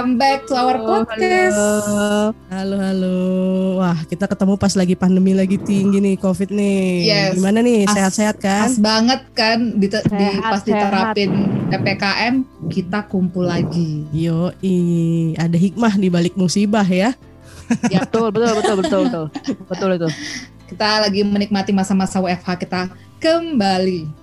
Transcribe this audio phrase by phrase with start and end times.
[0.00, 1.60] Welcome back to our podcast.
[1.60, 2.32] Halo.
[2.48, 3.16] Halo halo.
[3.84, 7.04] Wah, kita ketemu pas lagi pandemi lagi tinggi nih Covid nih.
[7.04, 7.36] Yes.
[7.36, 7.84] Gimana nih?
[7.84, 8.64] As- Sehat-sehat kan?
[8.64, 12.34] Pas banget kan di, di- Sehat, pas diterapin PPKM
[12.72, 14.08] kita kumpul lagi.
[14.08, 14.48] Yo,
[15.36, 17.12] ada hikmah di balik musibah ya.
[17.92, 19.24] Betul, betul, betul, betul, betul.
[19.68, 20.08] Betul itu.
[20.64, 22.88] Kita lagi menikmati masa-masa WFH kita
[23.20, 24.19] kembali.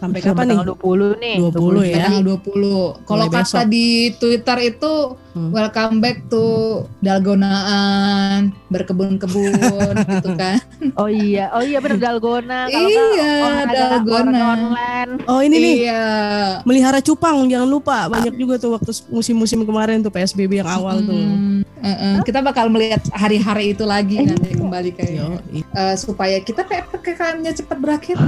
[0.00, 0.56] Sampai kapan nih?
[0.56, 1.36] Tanggal 20 nih.
[1.52, 1.96] 20 ya.
[2.08, 3.04] Tanggal 20.
[3.04, 3.64] Kalau kata besok.
[3.68, 3.86] di
[4.16, 4.92] Twitter itu
[5.30, 5.54] Hmm.
[5.54, 6.42] welcome back to
[6.98, 10.58] dalgonaan, berkebun-kebun gitu kan.
[10.96, 12.66] Oh iya, oh iya bener dalgona.
[12.66, 14.40] Kalau Iya, dalgona.
[14.50, 15.10] online.
[15.24, 15.74] Oh, ini nih.
[15.86, 16.04] Iya.
[16.64, 18.10] Melihara cupang, jangan lupa.
[18.10, 21.14] Banyak juga tuh waktu musim-musim kemarin tuh PSBB yang awal tuh.
[21.14, 22.14] Hmm, eh, eh.
[22.26, 25.38] Kita bakal melihat hari-hari itu lagi nanti kembali kayaknya.
[25.54, 28.18] Eh, supaya kita PPKM-nya cepat berakhir,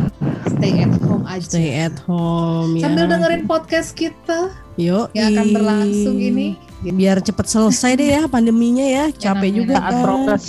[0.48, 0.92] stay at
[1.22, 1.46] home aja.
[1.46, 2.90] stay at home ya.
[2.90, 6.58] Sambil dengerin podcast kita Yo, yang akan berlangsung ini.
[6.82, 9.04] Biar cepet selesai deh ya pandeminya ya.
[9.14, 10.00] Capek namanya juga kan.
[10.02, 10.46] prokes.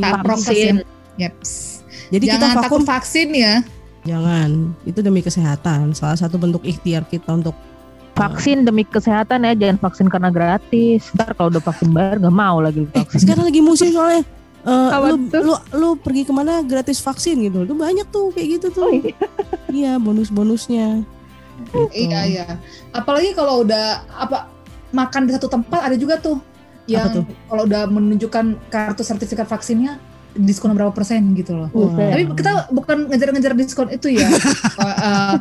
[0.00, 0.86] Taat.
[1.20, 1.52] Yeps.
[2.10, 3.54] Jadi kita Jangan vakum takut vaksin ya.
[4.08, 5.92] Jangan, itu demi kesehatan.
[5.92, 7.52] Salah satu bentuk ikhtiar kita untuk
[8.18, 11.08] Vaksin demi kesehatan ya, jangan vaksin karena gratis.
[11.16, 13.24] Ntar kalau udah vaksin bayar nggak mau lagi eh, vaksin.
[13.24, 14.26] sekarang lagi musim soalnya
[14.66, 15.42] eh, Apa lu, tuh?
[15.42, 17.64] lu lu pergi ke mana gratis vaksin gitu.
[17.64, 18.88] Itu banyak tuh kayak gitu tuh.
[18.88, 19.16] Oh iya.
[19.70, 21.04] Iya, bonus-bonusnya.
[21.60, 21.80] Gitu.
[21.92, 22.46] Iya iya.
[22.90, 24.48] Apalagi kalau udah apa
[24.90, 26.42] makan di satu tempat ada juga tuh
[26.90, 27.24] yang tuh?
[27.46, 30.02] kalau udah menunjukkan kartu sertifikat vaksinnya
[30.34, 31.68] diskon berapa persen gitu loh.
[31.74, 32.10] Buset.
[32.14, 34.26] Tapi kita bukan ngejar-ngejar diskon itu ya.
[34.80, 35.34] Eh, eh,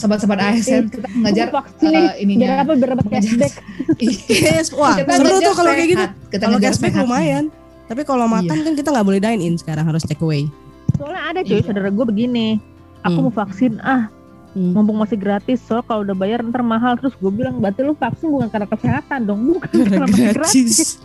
[0.00, 2.64] Sobat-sobat ASN kita mengejar vaksin eh, ininya.
[2.64, 3.52] Berapa berapa cashback?
[4.00, 6.06] Yes, wah Kita seru tuh kalau kayak gitu.
[6.32, 7.52] Kita Kalau cashback lumayan.
[7.90, 10.46] Tapi kalau makan kan kita nggak boleh dine in sekarang harus take away.
[10.94, 11.66] Soalnya ada cuy, Iya.
[11.66, 12.62] saudara gue begini.
[13.02, 13.26] Aku Hmm.
[13.26, 14.06] mau vaksin, ah
[14.50, 14.74] Hmm.
[14.74, 16.98] mumpung masih gratis soal kalau udah bayar ntar mahal.
[16.98, 19.40] Terus gue bilang berarti lu vaksin bukan karena kesehatan dong.
[19.46, 20.98] Bukan karena masih gratis.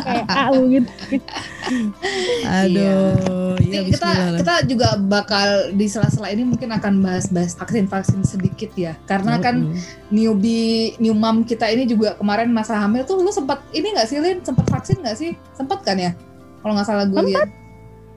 [0.00, 0.92] kayak au gitu.
[2.48, 8.96] Aduh, ya kita kita juga bakal di sela-sela ini mungkin akan bahas-bahas vaksin-vaksin sedikit ya.
[9.04, 9.76] Karena kan
[10.08, 14.24] newbie new mom kita ini juga kemarin masa hamil tuh lu sempat ini nggak sih
[14.24, 14.40] Lin?
[14.40, 15.36] Sempat vaksin nggak sih?
[15.52, 16.16] Sempat kan ya?
[16.64, 17.48] Kalau nggak salah gue lihat.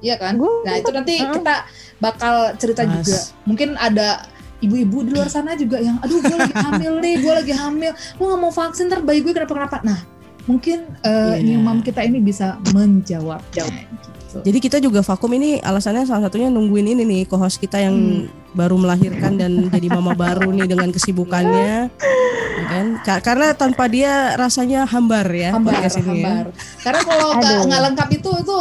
[0.04, 0.36] Iya kan?
[0.36, 1.56] Gua nah itu nanti kita
[2.04, 3.08] bakal cerita Mas.
[3.08, 3.20] juga.
[3.48, 4.28] Mungkin ada
[4.64, 8.26] ibu-ibu di luar sana juga yang aduh gue lagi hamil nih gue lagi hamil gue
[8.26, 10.00] nggak mau vaksin ntar bayi gue kenapa kenapa nah
[10.44, 11.44] mungkin eh, Iya.
[11.46, 14.42] new mom kita ini bisa menjawab gitu.
[14.42, 18.76] Jadi kita juga vakum ini alasannya salah satunya nungguin ini nih co-host kita yang baru
[18.76, 21.86] melahirkan dan jadi mama baru nih dengan kesibukannya.
[22.54, 22.86] Ya kan?
[23.00, 26.12] Ka- Karena tanpa dia rasanya hambar ya hambar, podcast ini ya.
[26.12, 26.46] hambar.
[26.82, 27.28] Karena kalau
[27.64, 28.58] nggak lengkap itu itu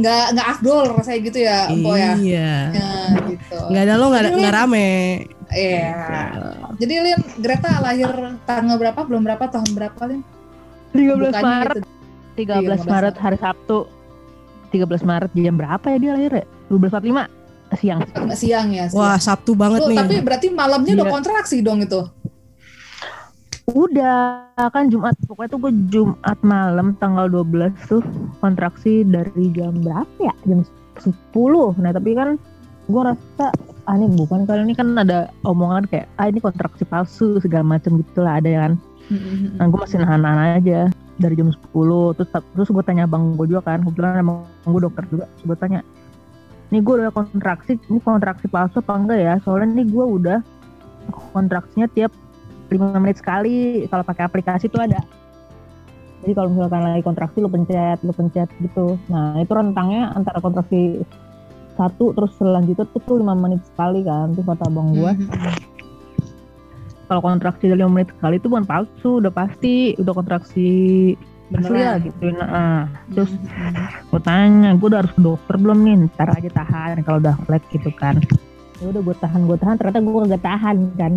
[0.00, 2.12] nggak nggak afdol rasanya gitu ya, Empo ya.
[2.16, 2.52] Iya.
[2.72, 2.92] Ya,
[3.28, 3.58] gitu.
[3.68, 4.90] Nggak ada lo nggak nggak rame.
[5.50, 5.92] Iya.
[6.80, 8.10] Jadi Lin, Greta lahir
[8.48, 9.00] tanggal berapa?
[9.04, 9.44] Belum berapa?
[9.50, 10.22] Tahun berapa Lin?
[10.90, 11.88] 13 Bukannya Maret gitu.
[12.38, 13.78] 13 13 Maret hari Sabtu
[14.70, 17.40] 13 Maret jam berapa ya dia lahir ya 12.45
[17.78, 18.00] siang
[18.34, 18.84] siang ya.
[18.90, 18.98] siang.
[18.98, 19.98] Wah Sabtu banget Tuh, nih.
[20.02, 22.02] tapi berarti malamnya udah kontraksi dong itu.
[23.74, 25.14] Udah kan Jumat.
[25.24, 28.02] Pokoknya tuh gue Jumat malam tanggal 12 tuh
[28.42, 30.34] kontraksi dari jam berapa ya?
[30.46, 30.66] Jam
[31.00, 32.36] 10 nah tapi kan
[32.90, 33.54] gue rasa
[33.86, 38.02] ah ini bukan kalau ini kan ada omongan kayak ah ini kontraksi palsu segala macam
[38.02, 38.72] gitu lah ada kan?
[39.56, 40.80] Nah gue masih nahan-nahan aja
[41.20, 45.04] dari jam 10 terus terus gue tanya abang gue juga kan kebetulan emang gue dokter
[45.08, 45.24] juga.
[45.38, 45.80] Terus gue tanya
[46.70, 49.34] ini gue udah kontraksi ini kontraksi palsu apa enggak ya?
[49.42, 50.38] Soalnya ini gue udah
[51.34, 52.12] kontraksinya tiap
[52.70, 55.02] 5 menit sekali kalau pakai aplikasi tuh ada.
[56.20, 58.94] Jadi kalau misalkan lagi kontraksi lu pencet lu pencet gitu.
[59.08, 61.00] Nah itu rentangnya antara kontraksi
[61.74, 65.28] satu terus selanjutnya tuh, tuh 5 menit sekali kan tuh kata abang gue Mhm.
[67.08, 70.68] kalau kontraksi dari 5 menit sekali itu bukan palsu udah pasti udah kontraksi
[71.50, 72.30] asli ya gitu.
[72.36, 74.12] Nah terus Mhm.
[74.12, 75.94] gue tanya gue udah harus ke dokter belum nih?
[76.12, 78.20] Ntar aja tahan kalau udah lag gitu kan.
[78.76, 81.12] Ya udah gue tahan gue tahan ternyata gue kagak tahan kan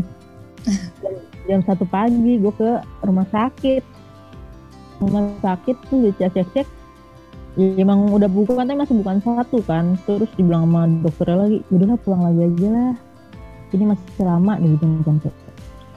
[1.45, 2.69] jam, satu pagi gue ke
[3.03, 3.83] rumah sakit.
[5.03, 6.67] Rumah sakit tuh dicek cek cek
[7.53, 9.97] ya emang udah bukan tapi masih bukan satu kan.
[10.07, 12.93] Terus dibilang sama dokternya lagi udahlah pulang lagi aja lah.
[13.73, 15.15] Ini masih lama nih gitu kan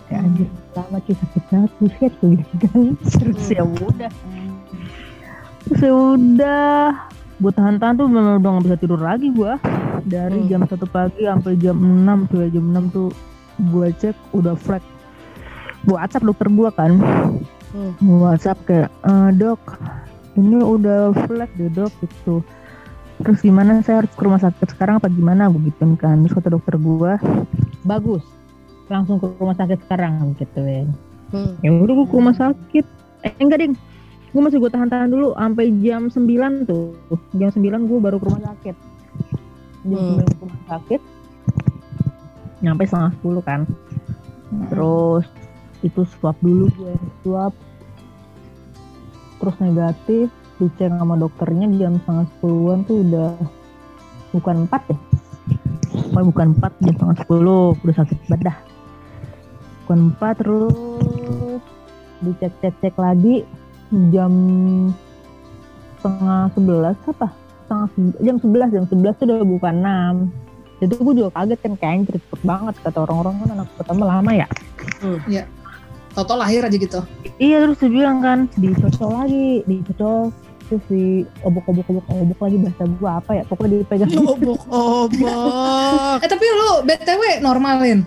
[0.06, 0.46] kayak anjir
[0.78, 2.80] lama cuy sakit banget buset tuh gitu kan.
[3.04, 4.10] Terus ya udah.
[5.66, 6.84] Terus ya udah.
[7.36, 9.52] Gue tahan-tahan tuh memang udah gak bisa tidur lagi gue
[10.06, 10.48] dari Hmm.
[10.48, 13.08] jam satu pagi sampai jam 6 tuh ya jam 6 tuh
[13.74, 14.80] gue cek udah flag
[15.88, 16.90] WhatsApp dokter gue kan.
[17.70, 17.92] Hmm.
[17.98, 19.62] Gua WhatsApp kayak "Eh, dok
[20.34, 22.42] ini udah flag deh dok gitu.
[23.16, 25.48] Terus gimana saya harus ke rumah sakit sekarang apa gimana?
[25.48, 26.20] Gue gituin kan.
[26.20, 27.12] Terus kata dokter gue
[27.82, 28.24] bagus.
[28.86, 30.84] Langsung ke rumah sakit sekarang gitu ya.
[31.26, 31.58] Hmm.
[31.58, 32.84] ya udah gue ke rumah sakit.
[33.22, 33.74] Eh enggak ding.
[34.30, 36.92] Gue masih gue tahan-tahan dulu sampai jam 9 tuh.
[37.34, 38.76] Jam 9 gue baru ke rumah sakit.
[39.84, 40.20] Jam Hmm.
[40.20, 41.00] 9 ke rumah sakit.
[42.60, 43.60] Nyampe setengah 10 kan.
[44.68, 45.24] Terus
[45.86, 46.94] itu swab dulu gue.
[47.22, 47.54] Swab
[49.36, 53.30] terus negatif dicek sama dokternya jam setengah sepuluhan tuh udah
[54.32, 54.98] bukan empat ya?
[56.16, 58.58] Oh, bukan empat jam setengah sepuluh udah sakit banget dah.
[59.84, 61.60] Bukan empat terus
[62.24, 63.44] dicek cek cek lagi
[64.10, 64.32] jam
[66.00, 67.28] setengah sebelas apa?
[67.66, 70.14] Setengah se- jam sebelas jam sebelas tuh udah bukan enam.
[70.76, 74.30] Itu gue juga kaget kan kayak anjir cepet banget kata orang-orang kan anak pertama lama
[74.32, 74.48] ya
[76.16, 77.04] Toto lahir aja gitu.
[77.36, 80.32] Iya terus dia bilang kan dicocok lagi, dicocok
[80.66, 81.04] terus di
[81.44, 86.18] obok-obok obok obok lagi bahasa gua apa ya pokoknya dipegang Obok-obok.
[86.18, 88.00] Eh tapi lu BTW normalin.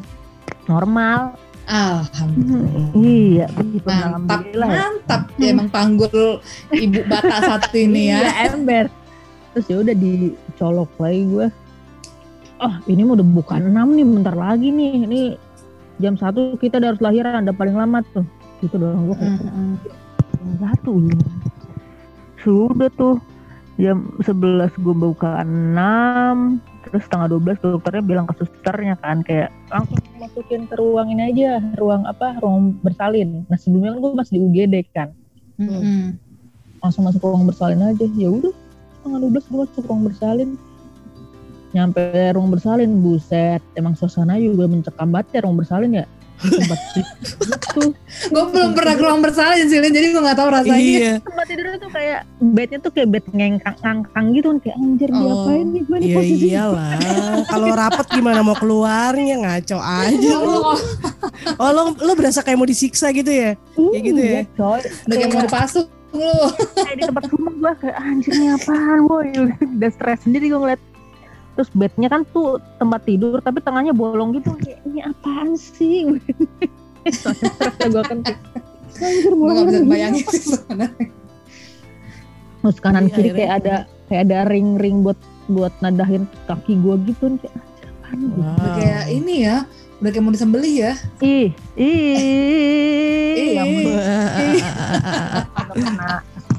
[0.66, 1.34] normal
[1.66, 2.94] Alhamdulillah.
[2.94, 3.46] iya
[3.86, 4.66] Mantap, ya.
[4.66, 5.22] mantap.
[5.38, 8.22] Ya, emang panggul ibu bata satu ini ya.
[8.22, 8.86] Iya, ember
[9.50, 11.48] terus ya udah dicolok lagi gua
[12.60, 15.22] oh ini mau udah bukan enam nih bentar lagi nih ini
[16.00, 18.26] jam satu kita udah harus lahiran udah paling lama tuh
[18.64, 19.76] gitu doang Mm-mm.
[20.40, 21.26] jam satu gitu.
[22.40, 23.16] sudah tuh
[23.80, 30.00] jam 11 gue buka 6 terus setengah 12 dokternya bilang ke susternya kan kayak langsung
[30.20, 34.42] masukin ke ruang ini aja ruang apa ruang bersalin nah sebelumnya kan gue masih di
[34.44, 35.10] UGD kan
[35.60, 36.16] Mm-mm.
[36.80, 38.52] langsung masuk ruang bersalin aja ya udah
[39.00, 40.50] setengah 12 gue masuk ruang bersalin
[41.70, 42.02] nyampe
[42.32, 46.06] ruang bersalin buset emang suasana juga mencekam banget ya ruang bersalin ya
[46.40, 47.92] tempat gitu
[48.32, 50.80] Gue belum pernah ke ruang bersalin sih, jadi gue gak tahu rasanya.
[50.80, 51.14] Iya.
[51.20, 55.20] tempat tidurnya tuh kayak bednya tuh kayak bed ngengkang ngangkang gitu kan kayak anjir Oh,
[55.20, 56.90] diapain nih gue nih Iya posisi iyalah.
[57.46, 60.54] Kalau rapet gimana mau keluarnya ngaco aja Ya lu.
[60.56, 60.78] Allah,
[61.56, 63.52] Oh lo lo berasa kayak mau disiksa gitu ya?
[63.76, 64.32] kayak gitu ya?
[64.32, 66.34] Iya, coy udah kayak mau dipasung lu.
[66.74, 70.82] kayak di tempat rumah gue kayak anjir nih apaan boy udah stres sendiri gue ngeliat
[71.60, 76.08] terus bednya kan tuh tempat tidur tapi tengahnya bolong gitu kayak ini apaan sih
[77.12, 77.52] soalnya
[77.86, 78.20] gue kan
[78.96, 80.56] anjir Gue gak bolong bisa bayangin sih
[82.60, 83.36] terus kanan Iya, kiri akhirnya.
[83.36, 83.76] kayak ada
[84.08, 88.56] kayak ada ring-ring buat buat nadahin kaki gue gitu kan kayak anjir apaan nih?" Wow.
[88.56, 89.56] Udah kayak ini ya,
[90.00, 90.94] udah kayak mau disembelih ya.
[91.20, 92.16] ih ih
[93.36, 93.50] Ih.
[93.50, 93.84] ya ampun.
[93.84, 96.16] nggak pernah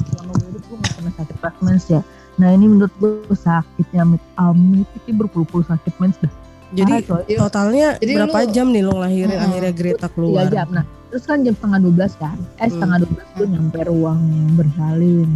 [0.06, 2.00] selama gue hidup gue nggak pernah sakit pas mens ya
[2.41, 6.33] nah ini menurut gue sakitnya amit amit itu berpuluh-puluh sakit mens dah
[6.71, 7.35] Jadi Parah, coy.
[7.37, 9.43] totalnya Jadi berapa lu- jam nih lo ngelahirin Heeh.
[9.45, 10.47] akhirnya Greta tiga keluar?
[10.49, 12.73] jam nah terus kan jam setengah 12 kan eh Hmm.
[12.73, 14.21] setengah 12 gue nyampe ruang
[14.55, 15.29] bersalin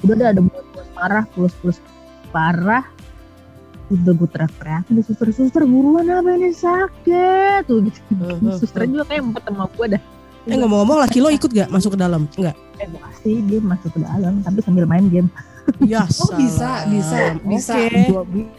[0.00, 1.76] udah ada ada buat marah plus plus
[2.30, 2.86] parah
[3.90, 8.00] udah gue teriak-teriak di suster suster buruan apa ini sakit tuh gitu
[8.38, 8.54] Mhm.
[8.56, 10.02] suster juga kayak empat sama gue dah
[10.40, 12.24] Eh ngomong-ngomong laki lo ikut gak masuk ke dalam?
[12.32, 12.56] Enggak.
[12.74, 15.28] eh gue kasih dia masuk ke dalam tapi sambil main game
[15.80, 17.74] Ya Oh, bisa, bisa, bisa.
[18.06, 18.50] Gua bisa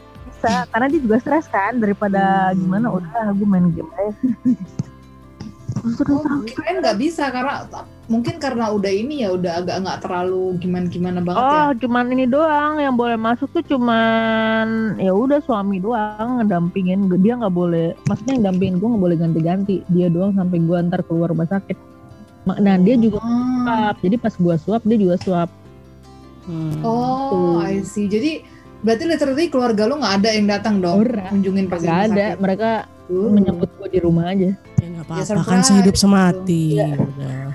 [0.67, 2.57] karena dia juga stres kan daripada Hmm.
[2.57, 4.11] gimana udah gue main game aja
[5.81, 7.65] Oh, kirain nggak bisa karena
[8.05, 11.47] mungkin karena udah ini ya udah agak nggak terlalu gimana gimana banget ya.
[11.47, 17.33] Oh, cuman ini doang yang boleh masuk tuh cuman ya udah suami doang ngedampingin dia
[17.33, 21.29] nggak boleh maksudnya yang dampingin gue nggak boleh ganti-ganti dia doang sampai gue antar keluar
[21.29, 21.77] rumah sakit
[22.59, 23.29] nah dia juga Ah.
[23.63, 25.49] suap jadi pas gue suap dia juga suap
[26.43, 26.81] Hmm.
[26.81, 27.59] Oh.
[27.59, 28.05] I see.
[28.05, 28.41] Jadi
[28.79, 31.29] berarti literally keluarga lu nggak ada yang datang dong Ora.
[31.29, 32.71] kunjungin pas nggak ada mereka
[33.05, 33.27] Uh.
[33.27, 35.67] menyebut gue di rumah aja Ya nggak Ya, apa-apa kan surprise.
[35.67, 36.63] sehidup semati.
[36.73, 36.95] Iya.
[36.95, 37.45] Udah.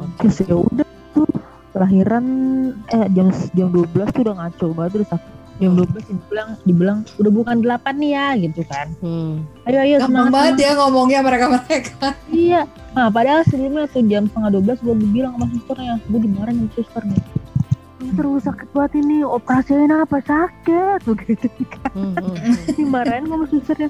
[0.00, 0.16] Oke.
[0.18, 1.28] terus ya udah tuh
[1.70, 2.24] kelahiran
[2.88, 5.28] eh jam jam 12 tuh udah ngaco banget terus aku
[5.58, 9.44] jam 12 dibilang dibilang udah bukan 8 nih ya gitu kan Hmm.
[9.62, 12.06] ayo ayo Gampang semangat banget ya ngomongnya mereka-mereka.
[12.28, 12.60] Iya.
[12.92, 17.02] Nah, padahal sebelumnya tuh jam setengah 12 gue bilang sama susternya, gue dimarahin sama suster
[18.10, 20.98] gue sakit banget ini, operasiin apa sakit?
[21.06, 21.92] Tuh gitu kan.
[21.94, 22.54] Hmm, hmm, hmm.
[22.74, 23.88] Dimarahin sama susternya.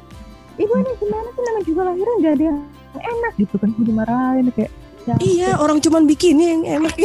[0.61, 2.59] Ibu ini gimana sih namanya juga lahiran gak ada yang
[2.93, 3.69] enak gitu kan.
[3.73, 4.71] Gue dimarahin kayak,
[5.09, 6.93] ya, Iya orang cuman bikinnya yang enak.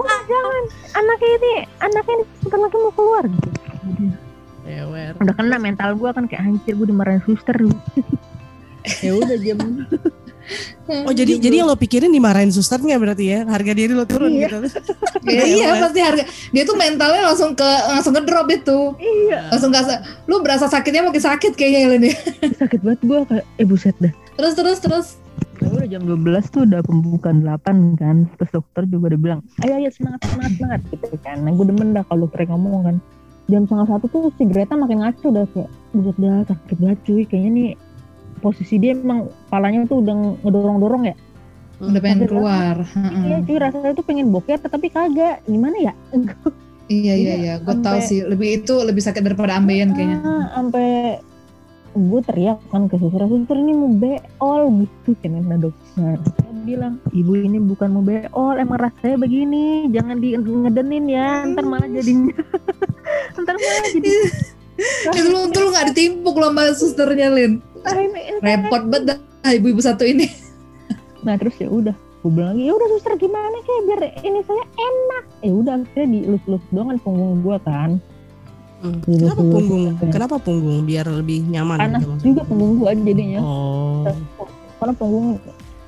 [0.00, 0.62] udah jangan.
[0.94, 3.50] Anaknya ini, anaknya ini sebentar lagi mau keluar gitu.
[4.68, 5.16] Ewer.
[5.16, 7.56] udah kena mental gue kan kayak anjir gue dimarahin suster.
[9.00, 9.58] ya udah jam
[10.88, 14.48] Oh jadi jadi yang lo pikirin dimarahin susternya berarti ya harga diri lo turun Iya.
[14.48, 14.58] gitu.
[15.24, 16.24] Ya, iya pasti harga.
[16.48, 18.78] Dia tuh mentalnya langsung ke langsung ke drop itu.
[18.96, 19.84] iya Langsung gak
[20.24, 22.16] lu berasa sakitnya makin sakit kayaknya Elin ya.
[22.56, 25.06] sakit banget gue kayak eh buset dah Terus terus terus.
[25.58, 27.62] Ya gue udah jam 12 tuh udah pembukaan 8
[27.94, 31.66] kan terus dokter juga udah bilang ayo ayo semangat semangat semangat gitu kan nah gue
[31.66, 32.96] demen dah kalau dokter ngomong kan
[33.46, 37.22] jam setengah satu tuh si Greta makin ngaco udah kayak buset dah sakit banget cuy
[37.22, 37.68] kayaknya nih
[38.38, 41.16] posisi dia emang palanya tuh udah ngedorong-dorong ya?
[41.78, 42.76] Udah pengen Sampai keluar.
[43.22, 45.42] iya cuy rasanya tuh pengen boker tapi kagak.
[45.44, 45.92] Gimana ya?
[46.88, 48.24] Iya iya Iya, iya, gue sampai- sih.
[48.24, 50.24] Lebih itu lebih sakit daripada ambeien kayaknya.
[50.24, 51.20] Ah, sampai
[51.92, 55.12] gue teriak kan ke suster suster ini mau beol gitu.
[55.20, 56.16] Kan nah dokter.
[56.16, 58.56] Dia bilang ibu ini bukan mau beol.
[58.56, 59.92] Emang rasanya begini.
[59.92, 61.44] Jangan di ngedenin ya.
[61.44, 62.32] Ntar malah jadinya
[63.44, 64.08] ntar malah jadi
[65.12, 67.60] Itu lu untung lu gak ditimpuk loh sama susternya Lin.
[68.40, 69.20] Repot banget
[69.52, 70.26] ibu-ibu satu ini.
[71.26, 74.64] nah terus ya udah gue bilang lagi ya udah suster gimana kayak biar ini saya
[74.70, 77.90] enak ya udah akhirnya dielus-elus doang kan punggung gue kan
[78.78, 79.02] Hmm.
[79.02, 79.50] Kenapa betul.
[79.50, 79.84] punggung?
[80.08, 80.78] Kenapa punggung?
[80.84, 81.78] Biar lebih nyaman.
[81.80, 82.26] panas gitu maksudnya.
[82.30, 84.06] juga punggung gue jadinya Oh.
[84.78, 85.26] karena punggung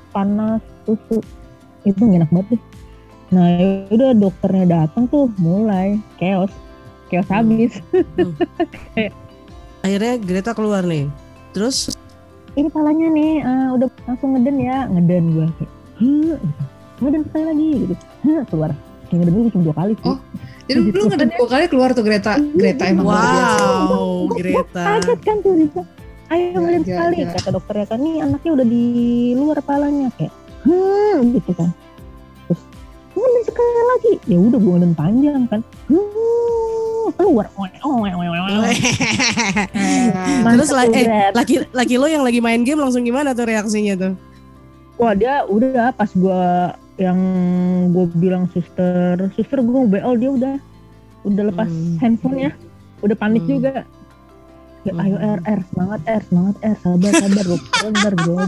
[0.09, 1.23] panas tusuk
[1.81, 2.61] itu enak banget deh
[3.31, 6.51] nah ya udah dokternya datang tuh mulai chaos
[7.07, 7.35] chaos Hmm.
[7.39, 7.71] habis
[9.81, 11.07] Akhirnya Greta keluar nih.
[11.51, 11.89] Terus
[12.53, 14.77] ini palanya nih eh, udah langsung ngeden ya.
[14.85, 16.35] Ngeden gue kayak gitu.
[17.01, 17.93] ngeden sekali lagi gitu.
[18.21, 18.71] "Huh?" keluar.
[19.05, 20.07] Kayak ngeden gue cuma dua kali sih.
[20.07, 20.19] Oh,
[20.63, 22.33] Jadi lu ngeden dua kali keluar tuh Greta.
[22.37, 24.83] Greta emang wow, Greta.
[24.97, 25.83] kaget kan tuh Risa.
[26.27, 27.27] Ayo Ya, ngeden ya, sekali ya.
[27.33, 27.99] kata dokternya kan.
[27.99, 28.83] Nih anaknya udah di
[29.33, 30.07] luar palanya.
[30.15, 31.69] Kayak hmm gitu kan.
[32.45, 32.61] Terus
[33.11, 34.13] ngeden sekali lagi.
[34.25, 35.61] Ya udah gue ngeden panjang kan.
[35.87, 37.45] Hmm keluar.
[37.49, 37.71] Terus
[40.43, 43.93] Mantap la- tuh, eh, laki laki lo yang lagi main game langsung gimana tuh reaksinya
[43.95, 44.13] tuh?
[44.95, 47.17] Wah dia udah pas gua yang
[47.89, 50.55] gue bilang suster, suster gue mau BL dia udah
[51.23, 51.97] udah lepas Hmm.
[51.97, 52.51] handphonenya,
[53.01, 53.51] udah panik Hmm.
[53.51, 53.71] juga.
[54.81, 55.33] Ya, ayo Hmm.
[55.37, 58.43] R R semangat R semangat R sabar sabar dokter bentar gue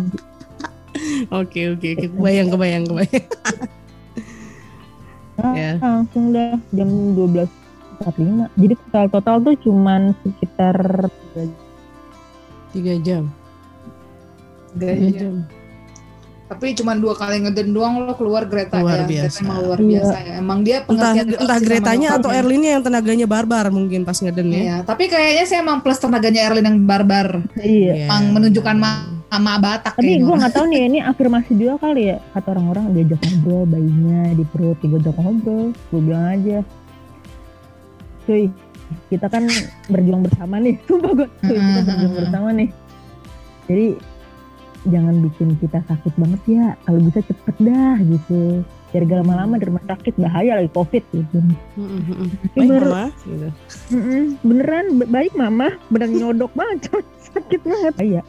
[1.32, 2.06] Oke oke oke.
[2.08, 3.26] Kebayang kebayang kebayang.
[5.58, 5.82] Ya.
[5.82, 6.88] langsung dah jam
[7.96, 10.78] 12.45 jadi total total tuh cuman sekitar
[12.72, 13.30] Tiga jam.
[14.74, 15.10] Tiga Gaya.
[15.14, 15.36] jam.
[16.44, 19.06] Tapi cuma dua kali ngeden doang lo keluar Greta Luar ya.
[19.06, 19.30] biasa.
[19.32, 19.88] Greta emang luar Iya.
[19.88, 20.34] biasa ya.
[20.36, 22.42] Emang dia Entah pengertian entah sama Gretanya atau dokternya.
[22.42, 24.58] Erlinnya yang tenaganya barbar mungkin pas ngeden ya.
[24.60, 27.28] Iya, tapi kayaknya sih emang plus tenaganya Erlin yang barbar.
[27.56, 32.06] iya Emang menunjukkan ma- sama Batak tapi gue nggak tahu nih ini afirmasi juga kali
[32.06, 36.62] ya kata orang-orang diajak ngobrol bayinya di perut diajak ngobrol gue bilang aja
[38.24, 38.46] cuy.
[39.10, 39.48] Kita kan
[39.88, 40.76] berjuang bersama nih.
[40.88, 42.70] Sumpah gue cuy kita Mm-mm, berjuang bersama nih.
[43.64, 43.88] Jadi
[44.84, 46.66] jangan bikin kita sakit banget ya.
[46.82, 48.42] Kalau bisa cepet dah gitu.
[48.90, 51.38] Biar gak lama-lama di rumah sakit bahaya lagi covid gitu.
[51.74, 52.28] Mm, mm, mm.
[52.54, 53.06] Ini Baik baru- mama.
[53.24, 53.48] Gitu.
[54.42, 55.68] Beneran ba- baik mama.
[55.88, 56.94] Beneran nyodok banget
[57.28, 57.94] sakit banget.
[57.98, 58.22] Iya.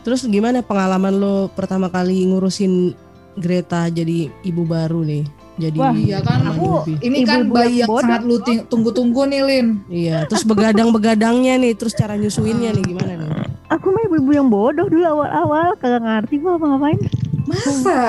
[0.00, 2.96] Terus gimana pengalaman lo pertama kali ngurusin
[3.32, 5.22] Greta jadi ibu baru nih?
[5.60, 6.96] Jadi Wah, Iya kan, aku newbie.
[7.02, 8.02] ini kan Ibu-ibu bayi yang bodoh.
[8.02, 9.66] sangat lu tunggu-tunggu nih Lin.
[9.86, 13.28] Iya, terus begadang-begadangnya nih, terus cara nyusuinnya nih gimana nih?
[13.70, 16.98] aku mah ibu-ibu yang bodoh dulu awal-awal kagak ngerti gua apa ngapain
[17.44, 18.00] Masa?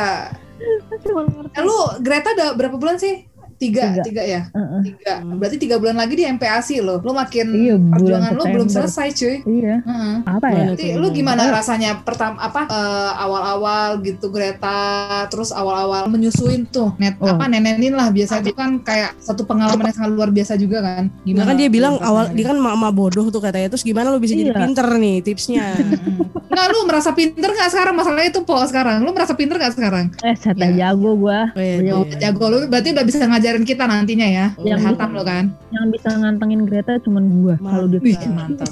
[1.04, 3.26] cuma ngerti Eh, lu Greta udah berapa bulan sih?
[3.62, 4.02] Tiga, Tiga.
[4.02, 4.42] tiga, ya?
[4.50, 4.82] Heeh.
[4.84, 5.14] Tiga.
[5.22, 5.38] Hmm.
[5.38, 6.98] Berarti tiga bulan lagi di MPASI lo.
[7.00, 9.36] Lu makin Iya, perjuangan lu belum selesai cuy.
[9.46, 10.16] iya Heeh.
[10.24, 11.46] apa ya tuh, lu gimana?
[11.46, 14.82] gimana rasanya pertama apa eh, awal-awal gitu Greta
[15.28, 17.30] terus awal-awal menyusuin tuh net Oh.
[17.30, 21.04] apa nenenin lah biasa itu kan kayak satu pengalaman yang sangat luar biasa juga kan
[21.06, 22.10] Nah gimana kan dia bilang rasanya?
[22.10, 23.70] awal dia kan mama bodoh tuh katanya.
[23.70, 24.58] Terus gimana lo bisa jadi Iya.
[24.58, 25.66] pinter nih tipsnya?
[26.52, 30.12] Nggak lu merasa pinter nggak sekarang masalahnya itu po sekarang lu merasa pinter nggak sekarang
[30.20, 30.92] eh saya Ya.
[30.92, 31.96] jago gua Oh, iya, Iya.
[32.20, 34.46] jago lu berarti udah bisa ngajarin kita nantinya ya.
[34.56, 35.46] Yang udah hatam lo kan?
[35.76, 38.00] yang bisa ngantengin Greta cuman gua kalau dia
[38.32, 38.72] mantap.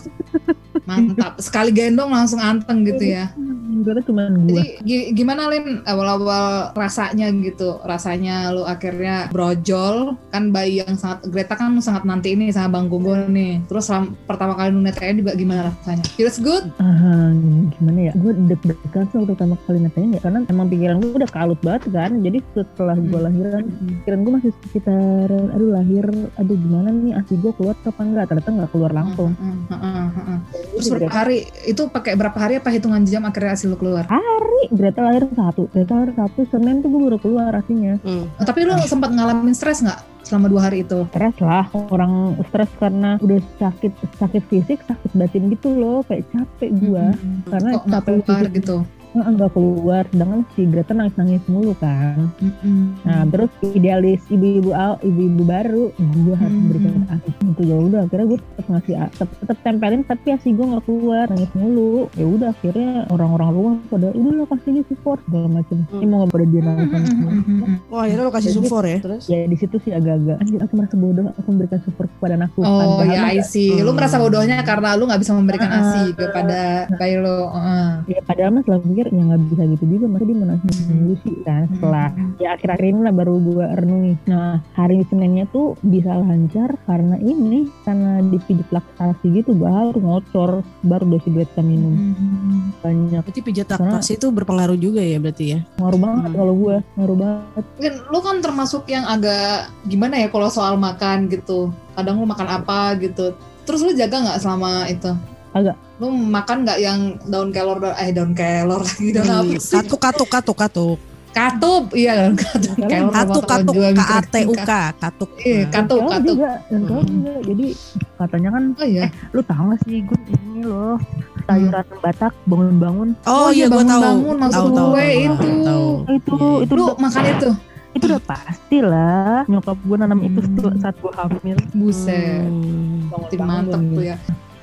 [0.87, 1.33] Mantap.
[1.43, 3.27] Sekali gendong langsung anteng gitu ya
[3.69, 4.57] Cuman gua.
[4.57, 5.81] Jadi gi- gimana Lin?
[5.83, 7.77] Awal-awal rasanya gitu.
[7.81, 10.17] Rasanya lu akhirnya brojol.
[10.29, 13.61] Kan bayi yang sangat Greta kan sangat nanti ini sama Bang Gogo nih.
[13.65, 16.03] Terus selam- pertama kali lu netain juga gimana rasanya?
[16.11, 16.65] Feels good.
[16.77, 17.29] Ah,
[17.71, 18.13] gimana ya?
[18.15, 20.19] Gue deg-degan sih waktu pertama kali netain ya.
[20.19, 22.11] Karena emang pikiran gue udah kalut banget kan.
[22.19, 23.25] Jadi setelah gue Hmm.
[23.25, 23.63] lahiran
[23.99, 27.13] pikiran gue masih sekitar aduh lahir aduh gimana nih?
[27.13, 29.31] Asi gue keluar apa enggak ternyata nggak keluar langsung.
[29.35, 30.37] Heeh, heeh, heeh.
[30.71, 31.37] terus berapa hari?
[31.63, 35.67] Itu pakai berapa hari apa hitungan jam akhirnya hasil lu keluar hari Greta lahir satu
[35.67, 38.31] Greta lahir satu Senin tuh gue baru keluar aslinya Hmm.
[38.39, 43.19] tapi lu sempat ngalamin stres nggak selama dua hari itu stres lah orang stres karena
[43.19, 47.43] udah sakit sakit fisik sakit batin gitu loh kayak capek gue Hmm.
[47.51, 48.55] karena kok capek keluar fisik.
[48.55, 48.77] gitu
[49.11, 53.01] nggak keluar sedangkan si Greta nangis nangis mulu kan Mm-mm.
[53.01, 56.65] nah terus idealis ibu-ibu ibu-ibu baru gue harus Hmm.
[56.65, 60.65] memberikan asi itu ya udah akhirnya gue tetap ngasih tetep, tetep tempelin tapi asi gue
[60.65, 65.19] nggak keluar nangis mulu ya udah akhirnya orang-orang rumah pada udah lo kasih aja support
[65.23, 67.65] segala macam ini mau nggak pada dia nangis nangis mulu.
[67.87, 69.23] Wah akhirnya lo kasih support ya terus?
[69.25, 72.97] ya di situ sih agak-agak anjir aku merasa bodoh aku memberikan support kepada anakku Oh
[72.99, 73.71] Padahal ya I see.
[73.75, 73.97] Lu Hmm.
[73.97, 75.81] merasa bodohnya karena lu nggak bisa memberikan Ah.
[75.81, 76.59] asi kepada
[76.91, 77.49] bayi lo.
[77.49, 77.89] Heeh.
[78.07, 81.13] ya padahal mas selalu pikir ya nggak bisa gitu juga masa dia mau nangis dulu
[81.23, 86.11] sih kan setelah ya akhir-akhir ini lah baru gue renungi nah hari Seninnya tuh bisa
[86.11, 90.51] lancar karena ini karena dipijit laktasi gitu baru ngocor
[90.83, 92.75] baru dosis beta minum Hmm.
[92.81, 95.59] banyak Berarti pijat laktasi itu berpengaruh juga ya berarti ya?
[95.77, 96.35] ngaruh banget Hmm.
[96.35, 101.29] kalau gue ngaruh banget Mungkin lu kan termasuk yang agak gimana ya kalau soal makan
[101.29, 101.71] gitu.
[101.93, 103.31] Kadang lu makan apa gitu.
[103.63, 105.11] Terus lu jaga nggak selama itu?
[105.49, 105.75] Agak.
[105.97, 109.75] Lu makan nggak yang daun kelor eh daun kelor lagi daun apa Hmm, sih?
[109.75, 110.97] Katuk katuk katuk katuk.
[111.29, 112.73] Katup, iya daun katup.
[112.79, 113.11] Kelor.
[113.11, 115.29] Katuk katuk K A T U K katuk.
[115.39, 115.69] Iya, Nah.
[115.71, 116.25] katuk, katuk.
[116.31, 117.11] juga dan kalau Hmm.
[117.11, 117.67] juga jadi
[118.15, 119.03] katanya kan Oh iya.
[119.31, 120.97] lu tahu gak sih gue ini loh
[121.45, 124.01] sayuran Batak bangun-bangun Oh, Oh iya iya, gue tahu.
[124.01, 124.77] bangun-bangun maksud gue itu.
[124.77, 125.91] tahu.
[126.09, 126.63] itu Iya, iya.
[126.65, 127.49] itu Lu makan itu?
[127.89, 130.77] itu udah pasti lah nyokap gue nanam itu Hmm.
[130.77, 132.45] saat gue hamil Buset.
[132.45, 133.09] Hmm.
[133.09, 134.17] bangun mantep tuh ya.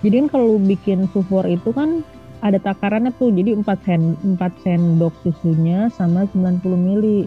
[0.07, 2.07] Jadi kan kalau lu bikin sufor itu kan
[2.41, 3.35] ada takarannya tuh.
[3.35, 7.27] Jadi 4 sen 4 sendok susunya sama 90 mili.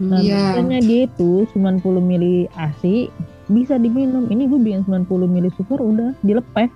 [0.00, 0.56] Nah, Iya.
[0.56, 3.08] biasanya dia itu 90 mili ASI
[3.48, 4.28] bisa diminum.
[4.28, 6.68] Ini gue bikin 90 mili sufor udah dilepeh.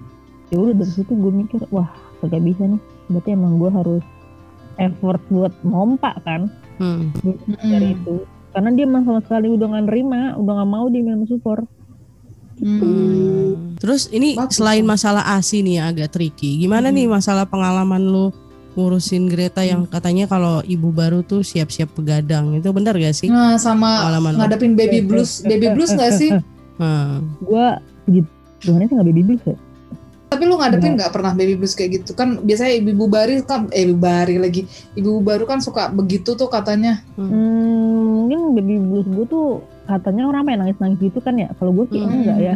[0.49, 1.89] Ya udah dari situ gue mikir, wah
[2.21, 2.81] kagak bisa nih.
[3.09, 4.05] Berarti emang gue harus
[4.77, 7.15] effort buat mompa kan Hmm.
[7.63, 7.97] dari Mm-mm.
[7.97, 8.15] itu.
[8.51, 11.67] Karena dia emang sama sekali udah gak nerima, udah gak mau dia minum sufor.
[12.57, 13.75] Hmm.
[13.77, 16.97] Terus ini Bagus selain masalah ASI nih yang agak tricky, gimana Hmm.
[16.97, 18.31] nih masalah pengalaman lu
[18.75, 23.55] ngurusin Greta yang katanya kalau ibu baru tuh siap-siap begadang itu benar gak sih Nah,
[23.55, 24.39] sama pengalaman lu?
[24.43, 26.31] ngadepin baby blues, baby blues nggak sih?
[26.75, 27.39] Hmm.
[27.39, 27.67] Gue
[28.05, 28.21] puji
[28.61, 29.57] Tuhannya sih gak baby blues ya.
[30.27, 32.43] Tapi lu ngadepin nggak pernah baby blues kayak gitu kan?
[32.43, 36.99] Biasanya ibu bari kan, eh ibu bari lagi, ibu baru kan suka begitu tuh katanya.
[37.15, 39.47] Hmm, mungkin baby blues gue tuh
[39.85, 41.49] katanya orang yang nangis-nangis gitu kan ya.
[41.55, 42.15] Kalau gue sih Hmm.
[42.15, 42.55] enggak ya.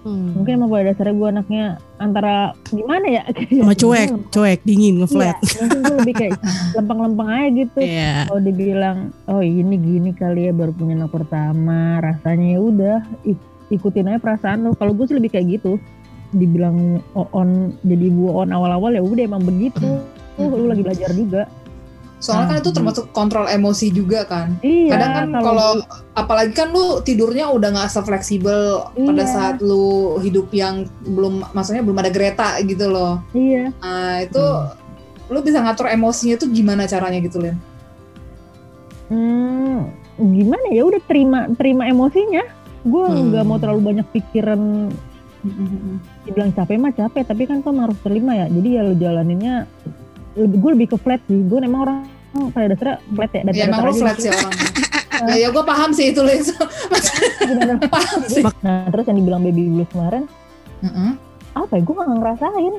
[0.00, 0.32] Hmm.
[0.32, 1.64] Mungkin emang pada dasarnya gue anaknya
[1.96, 2.34] antara
[2.66, 3.22] gimana ya?
[3.60, 5.36] Sama cuek, cuek, dingin, Iya, ngeflat.
[5.36, 6.34] mungkin gue lebih kayak
[6.76, 7.78] lempeng-lempeng aja gitu.
[7.78, 8.12] Iya.
[8.24, 13.48] Kalau dibilang, oh ini gini kali ya baru punya anak pertama, rasanya ya udah ik-
[13.68, 14.72] ikutin aja perasaan lo.
[14.72, 15.76] Kalau gue sih lebih kayak gitu.
[16.30, 17.48] Dibilang on
[17.82, 20.00] jadi ibu on awal-awal ya udah emang begitu.
[20.40, 20.48] Hmm.
[20.48, 21.44] Lu lagi belajar juga.
[22.20, 24.60] Soalnya kan itu termasuk kontrol emosi juga kan.
[24.60, 24.92] Iya.
[24.92, 25.70] Kadang kan kalau
[26.12, 29.32] apalagi kan lu tidurnya udah nggak sefleksibel pada Iya.
[29.32, 33.24] saat lu hidup yang belum maksudnya belum ada Greta gitu loh.
[33.32, 33.72] iya.
[33.80, 35.32] Nah, itu Hmm.
[35.32, 37.56] lu bisa ngatur emosinya itu gimana caranya gitu, Lin?
[39.08, 42.44] Hmm, gimana ya udah terima terima emosinya.
[42.82, 43.32] Gue Hmm.
[43.32, 44.92] nggak mau terlalu banyak pikiran.
[46.22, 48.46] Dibilang capek mah capek, tapi kan tuh harus terima ya.
[48.46, 49.64] Jadi ya lu jalaninnya
[50.36, 51.40] lebih gue lebih ke flat sih.
[51.46, 51.96] Gue emang orang
[52.54, 53.40] pada dasarnya flat ya.
[53.40, 54.68] Ya daripada emang lu aja flat sih orangnya.
[55.30, 56.20] ya, ya gue paham sih itu.
[56.20, 57.76] Bener-bener.
[57.94, 58.42] paham sih.
[58.62, 60.22] Nah terus yang dibilang baby blues kemarin,
[60.80, 61.10] Heeh.
[61.54, 61.82] apa ya?
[61.82, 62.74] Gue nggak ngerasain.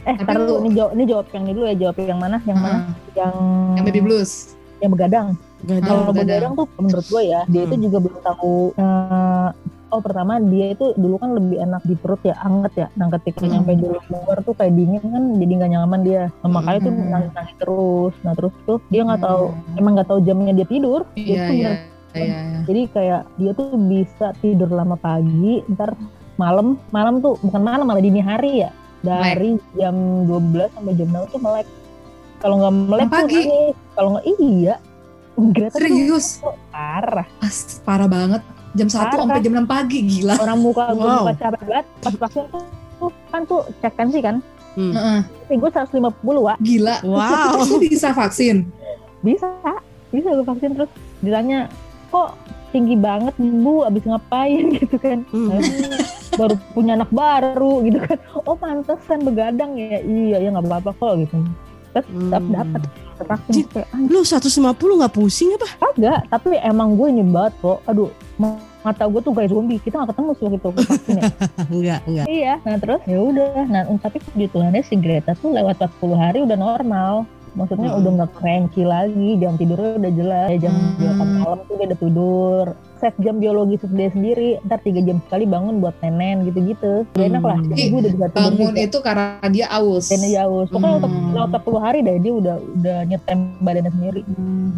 [0.00, 1.76] Eh, Tapi lu- Ini jawab, ini jawab yang ini dulu ya.
[1.76, 2.36] Jawab yang mana?
[2.44, 2.76] Yang mana?
[2.76, 3.16] Heeh.
[3.20, 3.34] Yang
[3.76, 4.32] Yang baby blues.
[4.80, 5.28] Yang begadang.
[5.60, 6.14] Kalau begadang.
[6.16, 7.68] begadang tuh menurut gue ya, dia Hmm.
[7.68, 8.56] itu juga belum tahu.
[8.72, 9.48] eh,
[9.90, 12.86] oh pertama dia itu dulu kan lebih enak di perut ya, anget ya.
[12.94, 13.52] Nah ketika Hmm.
[13.52, 16.22] nyampe di luar tuh kayak dingin kan, jadi nggak nyaman dia.
[16.40, 17.08] Nah, makanya tuh Hmm.
[17.10, 18.14] nangis nangis terus.
[18.20, 19.78] Nah terus tuh dia nggak tahu, Hmm.
[19.78, 21.00] emang nggak tahu jamnya dia tidur.
[21.12, 22.38] Dia Iya, tuh bener- Iya, iya.
[22.60, 25.94] Jadi kayak dia tuh bisa tidur lama pagi, ntar
[26.34, 28.70] malam, malam tuh bukan malam malah dini hari ya.
[29.00, 31.66] Dari jam 12 sampai jam 6 tuh melek.
[32.40, 33.36] Kalau nggak melek tuh pagi?
[33.38, 33.76] nangis.
[33.90, 34.74] Kalau nggak iya.
[35.40, 36.26] Greta tuh Serius?
[36.68, 37.28] parah.
[37.38, 38.42] As, parah banget.
[38.70, 39.18] Jam 1 Parah.
[39.18, 40.34] sampai jam 6 pagi, gila.
[40.38, 41.22] orang muka gue Wow.
[41.22, 42.62] muka capek banget pas vaksin tuh,
[43.00, 44.36] tuh kan tuh cek tensi kan
[44.70, 44.94] Hmm.
[44.94, 45.20] Heeh.
[45.42, 46.06] tapi gue 150
[46.40, 46.96] wa Gila.
[47.02, 47.50] Wow.
[47.58, 48.56] Terus bisa vaksin?
[49.20, 49.48] bisa
[50.08, 51.66] bisa gue vaksin terus ditanya
[52.08, 52.38] kok
[52.70, 55.50] tinggi banget bu abis ngapain gitu kan Hmm.
[55.52, 55.60] "Eh,
[56.32, 61.12] baru punya anak baru gitu kan oh pantesan begadang ya iya ya nggak apa-apa kok
[61.20, 61.36] gitu
[61.90, 62.06] tetap
[62.40, 62.50] Hmm.
[62.50, 62.82] dapat
[63.20, 65.68] kayak anjir Lu 150 nggak pusing apa?
[65.76, 68.08] kagak tapi emang gue ini banget kok aduh
[68.80, 71.22] mata gue tuh kayak zombie kita gak ketemu sih waktu itu vaksin ya
[71.76, 72.26] enggak, enggak.
[72.26, 73.52] Iya, nah terus ya udah.
[73.68, 77.28] Nah, tapi puji Tuhannya si Greta tuh lewat 40 hari udah normal.
[77.52, 77.98] Maksudnya Hmm.
[77.98, 80.48] udah nggak cranky lagi, jam tidurnya udah jelas.
[80.48, 80.96] Ya, jam Hmm.
[81.00, 82.64] 8 malam tuh dia udah tidur.
[82.94, 87.08] Set jam biologis dia sendiri, ntar tiga jam sekali bangun buat nenen gitu-gitu.
[87.08, 87.66] Udah enak lah, Hmm.
[87.66, 88.78] jadi gue udah bisa tidur bangun juga.
[88.78, 90.68] itu karena dia aus Dan dia haus.
[90.68, 91.32] Pokoknya untuk Hmm.
[91.32, 94.22] lewat 40 hari deh dia udah udah nyetem badannya sendiri.
[94.22, 94.68] Hmm.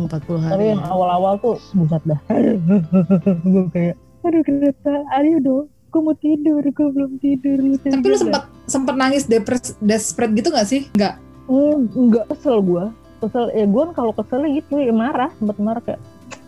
[0.00, 0.64] 40 Tapi hari.
[0.68, 2.20] yang awal-awal tuh buset dah.
[3.44, 5.66] gue kayak, aduh Greta, ayo dong.
[5.86, 7.56] Gue mau tidur, gue belum tidur.
[7.80, 11.14] tapi lu sempat sempat nangis depres desperate gitu gak sih nggak
[11.46, 12.84] Hmm, enggak kesel gue
[13.16, 16.02] kesel ya gue kalau kesel gitu ya marah sempet marah kayak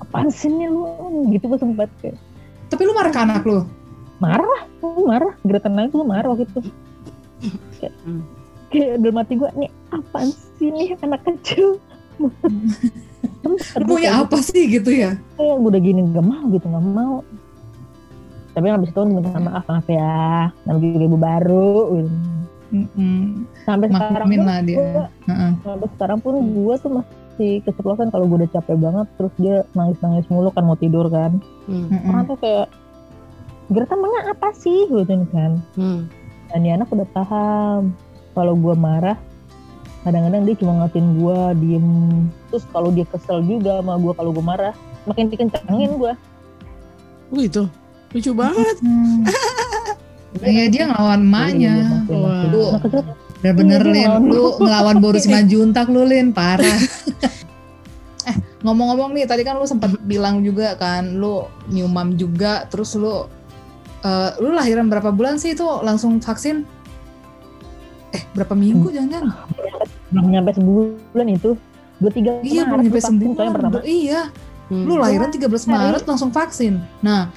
[0.05, 0.85] apaan sih nih lu?
[1.33, 2.19] Gitu gue sempet kayak.
[2.69, 3.65] Tapi lu marah ke anak lu?
[4.19, 5.33] Marah gue marah.
[5.47, 6.61] Greta nangis gue marah waktu itu.
[7.79, 8.23] Kayak, Hmm.
[8.75, 11.79] kayak dalam hati gue nih apaan sih nih anak kecil?
[13.79, 15.15] Lu punya apa sih gitu ya?
[15.39, 17.23] Kayak gue udah gini gak mau gitu gak mau.
[18.53, 20.51] Tapi habis itu minta maaf maaf ya.
[20.67, 22.11] Namanya juga ibu baru gitu.
[22.69, 23.49] Mm-mm.
[23.63, 25.51] sampai sekarang pun lah dia gua- Heeh.
[25.59, 29.97] sampai sekarang pun gue tuh masih keceplosan kalau gue udah capek banget terus dia nangis
[29.99, 31.87] nangis mulu kan mau tidur kan Hmm.
[31.87, 32.09] Mm-mm.
[32.09, 32.69] orang tuh kayak
[33.69, 36.09] Greta maunya apa sih gitu kan Hmm.
[36.49, 37.93] dan ini anak udah paham
[38.33, 39.17] kalau gue marah
[40.01, 41.89] kadang-kadang dia cuma ngatin gue diem
[42.47, 44.73] terus kalau dia kesel juga sama gue kalau gue marah
[45.05, 46.13] makin dikencangin gue
[47.29, 47.69] Oh gitu.
[48.09, 48.77] Lucu banget.
[48.81, 49.21] Hmm.
[50.41, 51.75] Iya dia ngelawan emaknya.
[52.07, 52.43] Wah.
[52.47, 53.03] Lu Anak kecil
[53.39, 54.23] bener-bener Iya, Lin, ngelawan.
[54.27, 56.79] lu ngelawan Boris Simanjuntak lu Lin, parah.
[58.29, 62.99] eh ngomong-ngomong nih, tadi kan lu sempat bilang juga kan, lu new mom juga, terus
[62.99, 63.31] lu
[64.03, 66.67] eh, lu lahiran berapa bulan sih itu langsung vaksin?
[68.11, 69.35] Eh berapa minggu jangan?
[70.09, 71.53] belum nyampe sebulan itu
[72.01, 74.33] dua tiga Iya belum Maret nyampe pertama Iya,
[74.69, 74.85] Hmm.
[74.85, 75.73] lu lahiran 13 Hari.
[75.73, 76.77] Maret langsung vaksin.
[77.01, 77.33] Nah,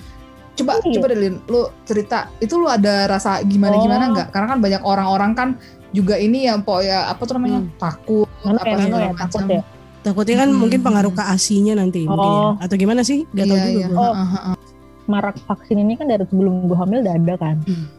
[0.54, 0.94] coba Iya.
[0.96, 4.12] coba deh Lin, lu cerita itu lu ada rasa gimana gimana Oh.
[4.12, 4.28] nggak?
[4.30, 5.50] Karena kan banyak orang-orang kan
[5.90, 7.72] juga ini ya po ya apa tuh namanya Hmm.
[7.76, 9.50] takut Nano apa Nano segala ya takut macam.
[9.52, 9.64] ya
[10.02, 10.58] Takutnya kan Hmm.
[10.58, 12.42] mungkin pengaruh ke asinya nanti mungkin ya.
[12.42, 12.52] Oh.
[12.58, 13.22] Atau gimana sih?
[13.30, 13.88] Gak tau Iya, juga iya.
[13.88, 14.00] gua.
[14.02, 14.14] Oh.
[14.14, 14.56] Heeh, heeh.
[15.04, 17.56] marak vaksin ini kan dari sebelum gue hamil udah ada kan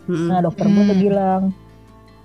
[0.06, 0.28] Hmm.
[0.28, 1.04] nah dokter gue tuh Hmm.
[1.04, 1.42] bilang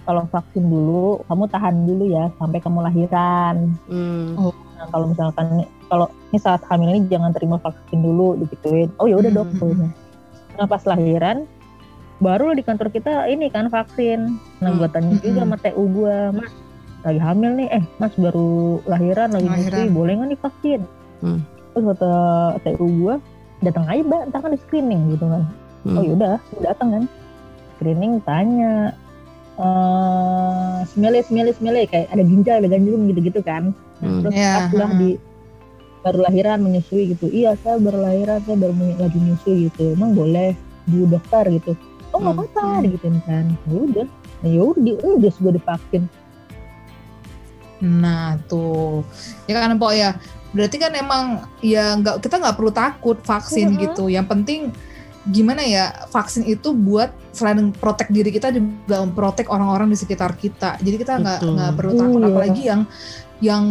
[0.01, 4.39] kalau vaksin dulu kamu tahan dulu ya sampai kamu lahiran Hmm.
[4.77, 5.47] Nah, kalau misalkan
[5.85, 8.93] kalau ini saat hamil ini jangan terima vaksin dulu digituin.
[8.95, 9.49] Oh ya udah Hmm, dok.
[10.57, 10.59] Hmm.
[10.59, 11.45] Nah pas lahiran
[12.17, 14.41] baru di kantor kita ini kan vaksin.
[14.57, 15.41] Nah Hmm, gue tanya hmm, juga hmm.
[15.45, 16.51] sama TU gue, mas
[17.05, 19.93] lagi hamil nih, eh mas baru lahiran lagi Lahiran.
[19.93, 20.81] boleh nggak nih vaksin?
[21.21, 21.39] Hmm.
[21.77, 22.13] Terus kata
[22.65, 23.15] TU gue,
[23.61, 25.43] datang aja mbak, ntar kan di screening gitu kan.
[25.85, 25.95] Hmm.
[25.97, 27.03] Oh yaudah, datang kan.
[27.77, 28.97] Screening tanya,
[29.61, 33.77] eh semele semele semele kayak ada ginjal ada ganjlung gitu-gitu kan.
[34.01, 34.21] Nah, Hmm.
[34.25, 34.99] terus Iya, pas lah hmm.
[35.01, 35.09] di
[36.05, 37.27] baru lahiran menyusui gitu.
[37.29, 39.93] Iya saya baru lahiran saya baru lagi menyusui gitu.
[39.93, 40.53] Emang boleh
[40.87, 41.73] bu dokter gitu.
[42.15, 42.47] Oh nggak Hmm.
[42.55, 43.45] apa-apa digituin kan.
[43.67, 44.07] Ya udah,
[44.45, 46.03] ya udah di udah gue divaksin.
[47.83, 49.05] Nah tuh,
[49.45, 50.17] ya kan po ya.
[50.55, 51.25] Berarti kan emang
[51.61, 53.81] ya nggak kita nggak perlu takut vaksin Mm-mm.
[53.83, 54.09] gitu.
[54.09, 54.61] Yang penting
[55.27, 60.79] gimana ya vaksin itu buat selain protek diri kita juga memprotek orang-orang di sekitar kita.
[60.79, 62.27] Jadi kita nggak nggak perlu takut Iya.
[62.31, 62.81] apalagi yang
[63.43, 63.63] yang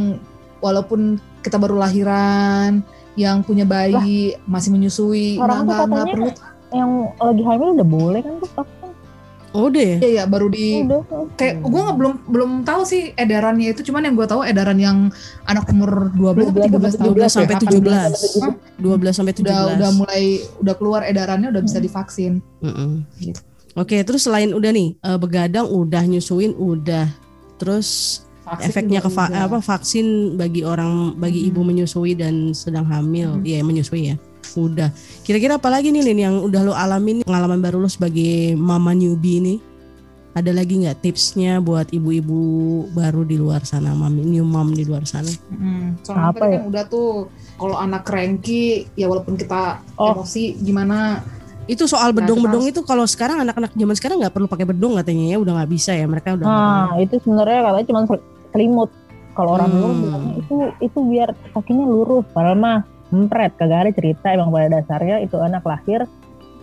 [0.60, 2.82] walaupun kita baru lahiran,
[3.14, 6.28] yang punya bayi masih menyusui, Orang nggak nggak perlu.
[6.74, 8.90] Yang lagi hamil udah boleh kan tuh vaksin.
[9.54, 9.96] Oh deh.
[10.04, 11.00] Iya ya baru di Udah.
[11.32, 15.08] kayak gue nggak belum belum tahu sih edarannya itu cuman yang gue tahu edaran yang
[15.48, 18.36] anak umur 12 atau 13 tahun 12 sampai 18.
[18.36, 18.44] 17.
[18.44, 18.54] Hah?
[18.76, 19.48] 12 sampai 17.
[19.48, 20.24] udah udah mulai
[20.60, 21.86] udah keluar edarannya udah bisa Hmm.
[21.88, 22.90] divaksin Mm-mm.
[23.16, 23.40] Gitu.
[23.76, 27.08] Oke, terus selain udah nih eh, begadang udah nyusuin udah.
[27.56, 31.48] Terus Vaksin efeknya ke va- apa vaksin bagi orang bagi Hmm.
[31.50, 33.42] ibu menyusui dan sedang hamil, Hmm.
[33.42, 34.16] ya menyusui ya.
[34.54, 34.88] Udah.
[35.20, 39.36] Kira-kira apa lagi nih Lin yang udah lo alamin pengalaman baru lo sebagai mama newbie
[39.36, 39.54] ini?
[40.32, 42.38] Ada lagi nggak tipsnya buat ibu-ibu
[42.92, 45.32] baru di luar sana, mami new mom di luar sana?
[45.48, 46.54] Hmm, soalnya Apa tadi ya?
[46.54, 47.08] kan udah tuh
[47.56, 50.12] kalau anak cranky ya walaupun kita Oh.
[50.14, 51.24] emosi gimana
[51.66, 55.36] Itu soal bedong-bedong itu kalau sekarang anak-anak zaman sekarang nggak perlu pakai bedong katanya ya,
[55.36, 56.46] udah nggak bisa ya mereka udah.
[56.46, 58.00] Nah itu sebenarnya katanya cuma
[58.56, 58.88] selimut.
[59.32, 60.00] Kalau orang dulu Hmm.
[60.00, 62.24] bilangnya itu itu biar kakinya lurus.
[62.32, 66.08] Padahal mah empret kagak ada cerita emang pada dasarnya itu anak lahir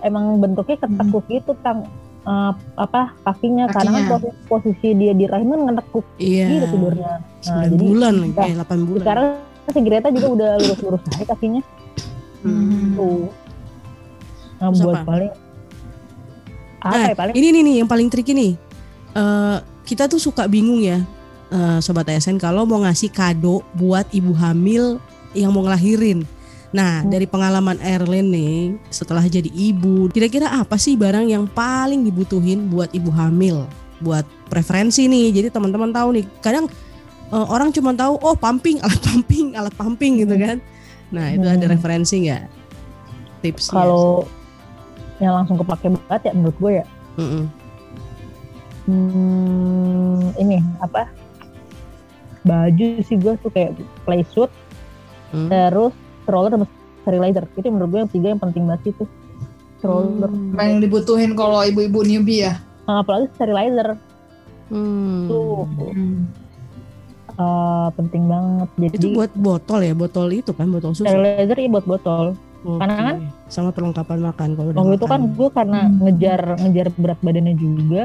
[0.02, 1.86] emang bentuknya ketekuk gitu tang
[2.24, 4.12] eh, apa kakinya, karena kan Kakinya.
[4.16, 6.48] posisi, posisi dia di rahim kan ngetekuk Iya.
[6.50, 7.14] gitu tidurnya.
[7.20, 8.36] Nah, 9 jadi bulan, udah.
[8.40, 9.04] kayak 8 bulan.
[9.04, 9.26] sekarang
[9.66, 11.62] si Greta juga udah lurus-lurus aja kakinya
[12.40, 12.96] Hmm.
[12.96, 13.28] tuh.
[14.56, 15.04] Nah, Terus buat apa?
[15.06, 15.32] paling
[16.80, 18.52] apa Nah, ya paling Ini nih nih yang paling tricky nih.
[19.14, 21.04] Eh, kita tuh suka bingung ya,
[21.54, 24.98] eh, sobat ASN kalau mau ngasih kado buat ibu hamil
[25.32, 26.26] yang mau ngelahirin.
[26.74, 27.14] Nah, Hmm.
[27.14, 28.54] dari pengalaman Erlen nih,
[28.90, 33.70] setelah jadi ibu, kira-kira apa sih barang yang paling dibutuhin buat ibu hamil?
[34.02, 35.30] Buat preferensi nih.
[35.30, 36.66] Jadi teman-teman tahu nih, kadang
[37.30, 40.58] eh, orang cuma tahu oh pumping, alat pumping, alat pumping gitu kan.
[41.14, 41.74] Nah, itu ada Hmm.
[41.78, 42.44] referensi nggak?
[43.46, 43.76] Tipsnya.
[43.78, 44.26] Kalau
[45.22, 46.86] yang langsung kepake banget ya menurut gue ya
[47.16, 47.44] Mm-mm.
[48.84, 51.08] hmm, ini apa
[52.44, 53.72] baju sih gue tuh kayak
[54.04, 54.52] play suit
[55.30, 55.48] Hmm.
[55.48, 55.90] terus
[56.22, 56.66] stroller sama
[57.02, 59.04] sterilizer itu menurut gue yang tiga yang penting banget itu
[59.76, 60.54] stroller Hmm.
[60.54, 62.62] Yang dibutuhin kalau ibu-ibu newbie ya?
[62.84, 63.98] Nah, apalagi sterilizer
[64.66, 65.26] Hmm.
[65.26, 65.66] tuh
[67.36, 71.04] uh, penting banget jadi Itu buat botol ya, botol itu kan, botol susu.
[71.04, 72.26] sterilizer iya buat botol
[72.62, 72.80] Oke.
[72.80, 75.34] karena kan- sama perlengkapan makan kalau udah waktu itu kan makan.
[75.34, 75.98] gue karena Hmm.
[76.00, 78.04] ngejar ngejar berat badannya juga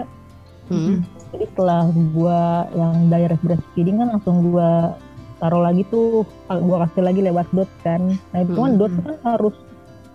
[0.69, 0.97] Mm-mm.
[1.29, 2.41] Jadi setelah gue
[2.77, 4.71] yang direct breastfeeding kan langsung gue
[5.39, 8.01] taruh lagi tuh gue kasih lagi lewat dot kan
[8.35, 8.81] nah itu kan Hmm.
[8.81, 9.55] dot kan harus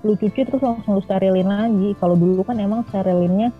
[0.03, 3.55] lu cuci terus langsung lu sterilin lagi kalau dulu kan emang sterilinnya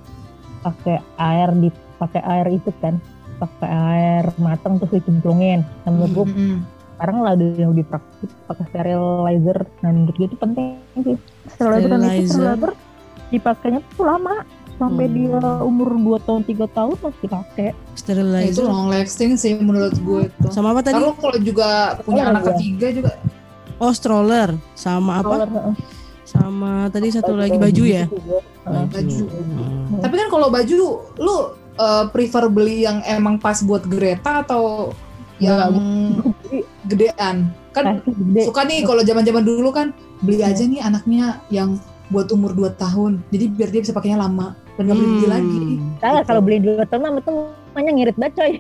[0.60, 3.00] pakai air di pakai air itu kan
[3.40, 6.58] pakai air matang terus dicemplungin nah menurut gue Mm-mm.
[6.96, 10.68] sekarang lah yang lebih praktis pakai sterilizer nah menurut gue itu penting
[11.00, 11.16] sih
[11.48, 12.28] sterilizer dan itu Sterilizer.
[12.28, 12.72] sterilizer
[13.32, 14.44] dipakainya tuh lama
[14.76, 15.16] sampai Hmm.
[15.16, 18.64] dia umur 2 tahun 3 tahun masih dipakai Ya, itu sterilizer.
[18.64, 20.48] long lasting sih menurut gue itu.
[20.50, 20.96] Sama apa tadi?
[20.96, 22.50] Kalau kalau juga punya Stroller anak gua.
[22.52, 23.12] ketiga juga
[23.76, 24.50] Oh, stroller.
[24.74, 25.36] Sama apa?
[25.36, 25.76] Stroller, heeh.
[26.24, 28.06] Sama tadi satu lagi baju ya.
[28.06, 28.40] juga.
[28.64, 29.24] Baju.
[29.28, 30.00] Hmm.
[30.00, 30.78] Tapi kan kalau baju
[31.16, 31.36] lu
[31.76, 34.94] uh, prefer beli yang emang pas buat Greta atau
[35.38, 35.74] yang
[36.44, 36.58] Jadi,
[36.88, 37.52] gedean?
[37.72, 38.42] Kan pasti gede.
[38.46, 41.76] suka nih kalau zaman-zaman dulu kan beli aja nih anaknya yang
[42.08, 43.20] buat umur 2 tahun.
[43.28, 45.32] Jadi biar dia bisa pakainya lama dan nggak beli beli Hmm.
[45.32, 45.62] lagi.
[46.00, 46.28] Salah Gitu.
[46.28, 47.32] kalau beli dua tahun mah itu
[47.70, 48.54] namanya ngirit banget coy.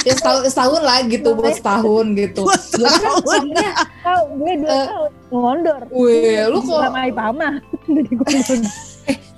[0.00, 2.40] Ya setahun, setahun lah gitu buat setahun gitu.
[2.42, 4.86] Buat Ya kan sebenarnya Tahu gue dua Eh.
[4.86, 5.80] tahun ngondor.
[5.90, 7.48] Wih, lu kok sama Ipama
[7.92, 8.58] jadi gondor.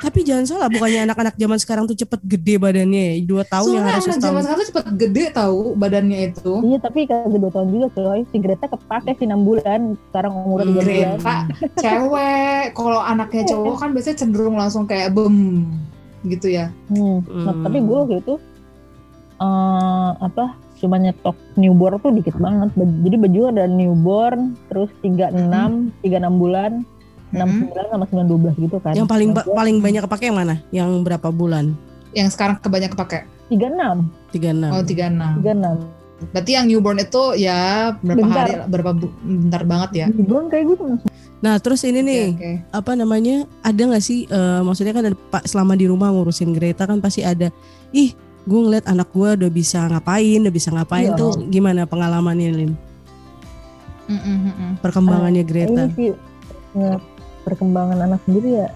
[0.01, 3.15] Tapi jangan salah, bukannya anak-anak zaman sekarang tuh cepet gede badannya ya.
[3.23, 6.53] Dua tahun yang Soalnya harusnya anak zaman sekarang tuh cepet gede tahu badannya itu.
[6.65, 8.21] Iya tapi kagak dua tahun juga coy.
[8.33, 9.81] Si Greta kepake sih 6 bulan.
[10.09, 10.89] Sekarang umurnya tiga bulan.
[10.89, 11.37] Greta
[11.79, 15.69] cewek, kalau anaknya cowok kan biasanya cenderung langsung kayak bem
[16.25, 16.73] gitu ya.
[16.89, 17.21] Hmm.
[17.29, 17.65] Nah, Hmm.
[17.65, 18.35] tapi gue waktu itu
[19.41, 20.45] eh apa
[20.81, 22.73] cuma nyetok newborn tuh dikit banget.
[22.77, 26.73] Jadi baju ada newborn, terus 36, 36 bulan,
[27.31, 27.61] 6 Mhm.
[27.69, 28.93] 9 sama 9 12 gitu kan.
[28.93, 30.55] Yang paling ba- Nah, paling banyak kepake yang mana?
[30.69, 31.75] Yang berapa bulan?
[32.11, 33.19] Yang sekarang kebanyakan kepake.
[33.49, 33.99] 36,
[34.31, 34.71] 36.
[34.71, 35.29] Oh, 36.
[35.37, 35.79] 36.
[36.21, 37.61] Berarti yang newborn itu ya
[37.97, 38.45] berapa Bentar.
[38.45, 40.07] hari, berapa bu- bentar banget ya.
[40.09, 40.95] Newborn kayak gue cuma
[41.41, 42.53] Nah, terus ini nih, Oke, oke.
[42.71, 43.49] apa namanya?
[43.63, 47.25] Ada nggak sih eh, maksudnya kan ada, Pak selama di rumah ngurusin Greta kan pasti
[47.25, 47.49] ada
[47.91, 48.13] ih,
[48.43, 51.17] gue ngeliat anak gue udah bisa ngapain, udah bisa ngapain Iya.
[51.17, 52.73] tuh gimana pengalamannya Lin?
[54.05, 54.73] Mm, mm, mm, mm.
[54.81, 55.83] Perkembangannya Greta.
[55.83, 56.11] ini sih
[56.75, 57.01] ya,
[57.45, 58.69] perkembangan anak sendiri ya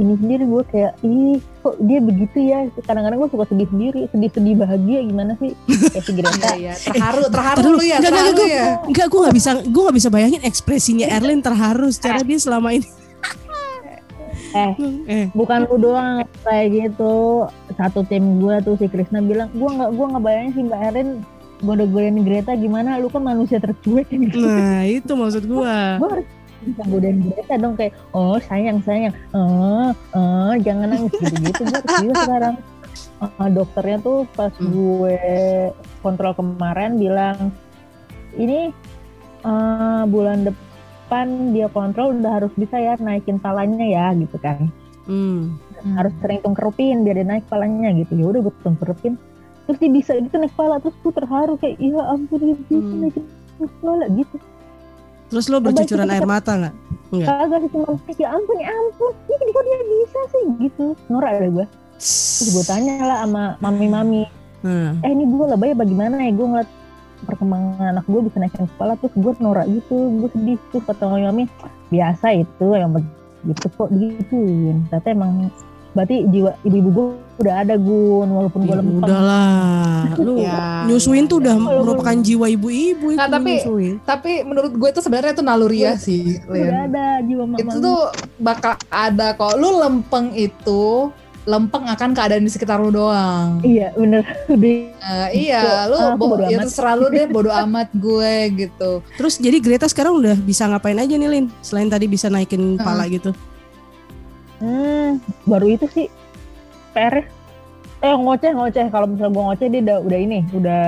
[0.00, 4.54] ini sendiri gue kayak ih kok dia begitu ya kadang-kadang gue suka sedih sendiri sedih-sedih
[4.56, 6.72] bahagia gimana sih kayak si Greta Iya, iya.
[6.80, 8.64] Terharu, terharu Terus, lu ya, enggak, enggak, terharu ya.
[8.88, 12.88] Enggak, gue nggak bisa, gue nggak bisa bayangin ekspresinya Erlin terharu secara dia selama ini.
[14.64, 14.72] eh
[15.08, 19.90] Eh, bukan lu doang kayak gitu satu tim gue tuh si Krisna bilang gue nggak
[19.92, 21.08] gue nggak bayangin sih mbak Erin
[21.62, 25.76] goda-godain Greta gimana lu kan manusia tercuek gitu nah itu maksud gue.
[26.00, 26.26] gue harus
[26.64, 29.14] bisa godain Greta dong kayak oh sayang sayang.
[29.32, 31.12] Oh oh jangan nangis.
[31.12, 31.62] Gitu gitu
[32.02, 32.56] gue sekarang
[33.22, 34.68] Eh, dokternya tuh pas Hmm.
[34.68, 35.18] gue
[36.00, 37.54] kontrol kemarin bilang
[38.34, 38.74] ini
[39.40, 44.66] eh, bulan depan dia kontrol udah harus bisa ya naikin palanya ya gitu kan.
[45.02, 45.58] Hmm.
[45.82, 48.14] harus sering tungkerupin biar dia naik palanya gitu.
[48.14, 49.18] Ya udah gue tungkerupin
[49.62, 53.00] terus dia bisa itu naik pala terus gue terharu kayak iya ampun dia bisa Hmm.
[53.02, 53.24] naikin
[53.78, 54.34] pala gitu
[55.32, 56.74] Terus lo bercucuran air mata nggak?
[57.12, 57.28] Enggak.
[57.28, 57.86] kagak sih cuma
[58.20, 60.44] ya ampun ya ampun ini kok dia bisa sih?
[60.60, 60.84] Gitu.
[61.08, 61.66] Norak ada gue
[62.02, 64.26] terus gue tanya lah sama mami-mami.
[64.66, 66.34] Nah, eh ini gue lebay bagaimana ya?
[66.34, 66.70] Gue ngeliat
[67.24, 70.58] perkembangan anak gue bisa naikin kepala terus gue norak gitu gue sedih.
[70.68, 71.48] Terus kata mami
[71.88, 75.32] biasa itu yang begitu kok digituin ternyata emang
[75.92, 77.06] berarti jiwa ibu-ibu gue
[77.38, 80.04] udah ada gun walaupun gue ya lempeng udahlah.
[80.16, 81.42] Lu Ya, nyusuin ya, tuh ya.
[81.42, 83.94] udah Walaupun- merupakan jiwa ibu-ibu itu Nah, tapi- nyusuin.
[84.02, 88.00] Tapi menurut gue itu sebenarnya itu naluriah sih, udah ada jiwa mama Itu tuh
[88.38, 89.52] bakal ada kok.
[89.54, 91.10] Lu lempeng itu
[91.42, 93.58] lempeng akan keadaan di sekitar lu doang.
[93.60, 96.70] iya bener udah Eh, iya, lu Ah, bo- bodo ya amat.
[96.70, 99.02] terserah lu deh bodo amat gue gitu.
[99.12, 101.46] Terus jadi Greta sekarang udah bisa ngapain aja nih Lin?
[101.58, 103.34] Selain tadi bisa naikin pala gitu.
[104.62, 106.06] Hmm, baru itu sih.
[106.94, 107.26] PR
[108.02, 108.86] eh ngoceh ngoceh.
[108.94, 110.82] Kalau misalnya gue ngoceh dia udah udah ini udah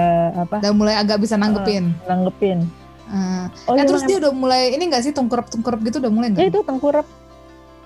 [0.47, 0.57] apa?
[0.63, 1.91] Udah mulai agak bisa nanggepin.
[2.07, 2.63] nanggepin.
[3.05, 6.33] Eh, oh eh iya, terus dia udah mulai ini gak sih tungkerap-tungkerap gitu udah mulai
[6.33, 6.51] ya nggak?
[6.55, 7.07] itu tengkurap.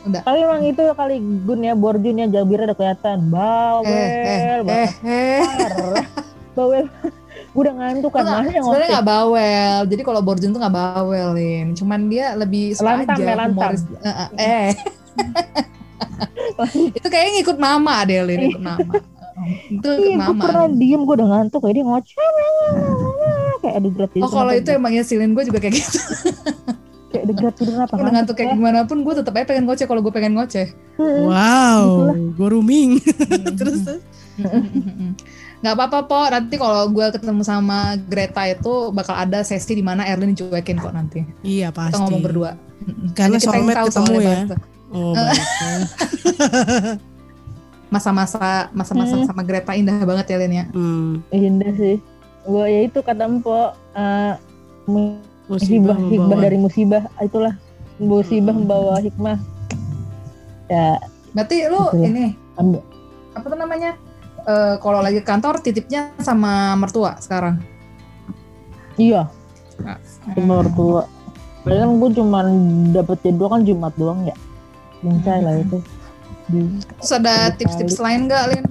[0.07, 0.23] Udah.
[0.23, 3.19] kali emang itu kali gun ya borjun ya jabirnya udah kelihatan.
[3.33, 6.05] Bawel Eh, eh, banget eh, eh.
[6.55, 6.85] bawel
[7.49, 9.79] gue udah ngantuk kan masih yang sebenarnya nggak bawel.
[9.89, 11.67] Jadi kalau Borjun tuh nggak bawelin.
[11.73, 13.73] Cuman dia lebih suka Lantang aja ya, lantang.
[13.75, 13.83] humoris.
[13.99, 14.69] Eh, eh, eh.
[16.99, 18.93] itu kayaknya ngikut mama deh, Lin, ikut mama.
[19.73, 20.43] itu ikut Iya, gue mama.
[20.45, 22.17] pernah diem, gue udah ngantuk kayak dia ngoceh
[23.59, 25.99] kayak ada gerak tidur Oh kalau itu emangnya silin gue juga kayak gitu.
[27.09, 29.87] kayak ada gerak tidur apa Udah ngantuk kayak gimana pun gue tetap aja pengen ngoceh
[29.87, 30.67] kalau gue pengen ngoceh.
[30.99, 32.17] Wow, Gitulah.
[32.35, 32.91] grooming.
[33.55, 34.03] terus terus.
[35.59, 40.05] Nggak apa-apa po, nanti kalau gue ketemu sama Greta itu bakal ada sesi di mana
[40.05, 41.27] Erlin dicuekin kok nanti.
[41.43, 41.99] Iya Kita pasti.
[41.99, 42.51] ngomong berdua.
[43.13, 44.37] Karena kita yang soulmate tahu ketemu ya.
[44.89, 45.15] Oh.
[47.89, 49.25] Masa-masa masa-masa Hmm.
[49.25, 50.65] sama Greta indah banget ya Lin ya.
[50.71, 51.25] Hmm.
[51.31, 51.97] indah sih
[52.45, 53.53] gue ya itu kata Empo
[53.93, 54.33] eh,
[54.85, 57.55] mu- Musibah hibah hibah membawa- dari musibah itulah
[57.99, 58.61] musibah Hmm.
[58.63, 59.37] membawa hikmah
[60.67, 62.81] ya Berarti lu ini ambil
[63.33, 63.91] apa tuh namanya?
[64.49, 67.61] Eh, kalau lagi kantor titipnya sama mertua sekarang.
[68.97, 69.29] iya
[70.35, 71.05] sama mertua
[71.63, 72.47] Padahal kan gue cuman
[72.97, 74.35] dapet jadwal kan Jumat doang ya
[75.05, 75.65] Bincai lah Hmm.
[75.69, 75.79] itu
[76.49, 76.61] di
[76.97, 78.65] Terus ada tips-tips lain nggak, Lin?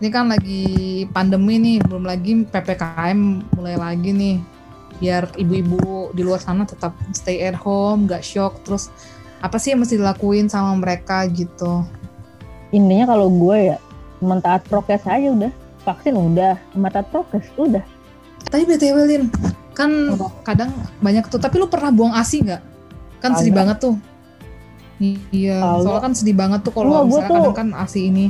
[0.00, 0.64] Ini kan lagi
[1.12, 3.18] pandemi nih, belum lagi PPKM
[3.52, 4.36] mulai lagi nih.
[4.96, 8.64] Biar ibu-ibu di luar sana tetap stay at home, nggak shock.
[8.64, 8.88] Terus
[9.44, 11.84] apa sih yang mesti dilakuin sama mereka gitu?
[12.68, 13.76] intinya kalau gue ya
[14.18, 17.82] cuma taat prokes aja udah vaksin udah cuma taat prokes udah
[18.40, 19.24] Tapi BTW, Lin,
[19.72, 19.90] kan
[20.40, 21.36] kadang banyak tuh.
[21.36, 22.62] Tapi lu pernah buang ASI nggak?
[23.18, 23.58] Kan sedih Kagak.
[23.58, 23.94] banget tuh.
[25.28, 25.82] Iya, Kagak.
[25.82, 28.26] soalnya kan sedih banget tuh kalau misalnya tuh- kadang kan ASI ini.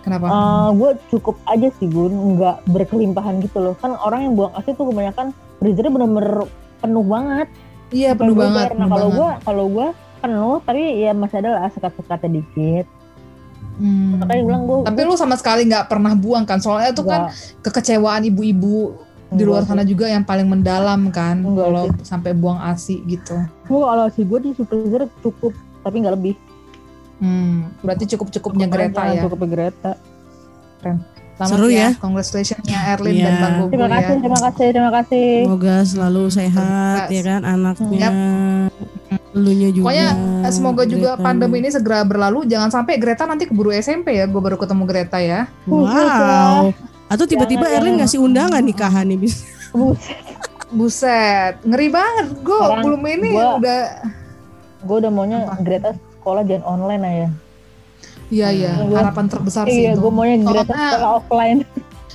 [0.00, 0.26] Kenapa?
[0.26, 4.70] Eh, gue cukup aja sih Gun nggak berkelimpahan gitu loh kan orang yang buang asi
[4.70, 6.44] tuh kebanyakan freezernya bener-bener
[6.76, 7.48] penuh banget
[7.88, 8.66] Iya, penuh Sampai banget.
[8.68, 9.86] nah penuh kalau gue kalau gue
[10.20, 12.84] penuh tapi ya masih ada lah sekat-sekatnya dikit
[13.74, 14.22] Hmm.
[14.22, 16.58] makanya bilang gue Tapi lu sama sekali nggak pernah buang kan?
[16.58, 18.94] Soalnya itu kan kekecewaan ibu-ibu
[19.28, 23.34] di luar sana juga yang paling mendalam kan Enggak kalau sampai buang asi gitu.
[23.64, 26.34] gue kalau si gue di freezer cukup tapi nggak lebih
[27.14, 29.22] Hmm, berarti cukup-cukupnya Greta aja, ya.
[29.22, 29.94] cukup Greta
[31.34, 31.90] Selamat Seru ya.
[31.96, 33.24] Congratulations-nya Erlin Iya.
[33.24, 33.94] dan Bang Gogo terima ya.
[33.96, 38.10] kasih terima kasih terima kasih Semoga selalu sehat ya kan anaknya.
[39.34, 39.84] Elunya juga.
[39.84, 40.08] Pokoknya
[40.40, 41.24] eh, semoga juga Gretanya.
[41.24, 42.46] pandemi ini segera berlalu.
[42.46, 44.24] Jangan sampai Greta nanti keburu SMP ya.
[44.24, 45.50] Gue baru ketemu Greta ya.
[45.66, 46.70] Wow.
[47.04, 48.00] Atau tiba-tiba Jangan, Erlin jangan.
[48.04, 49.42] ngasih undangan nikahan nih bisa.
[49.70, 50.22] Buset,
[50.70, 52.26] Buset, ngeri banget.
[52.40, 53.82] Gue belum ini gua- udah.
[54.80, 55.58] gue udah maunya Apa?
[55.58, 57.28] Greta sekolah jangan online aja
[58.26, 58.70] Iya iya.
[58.86, 60.00] Harapan terbesar sih iya itu.
[60.00, 61.58] gue maunya Greta sekolah offline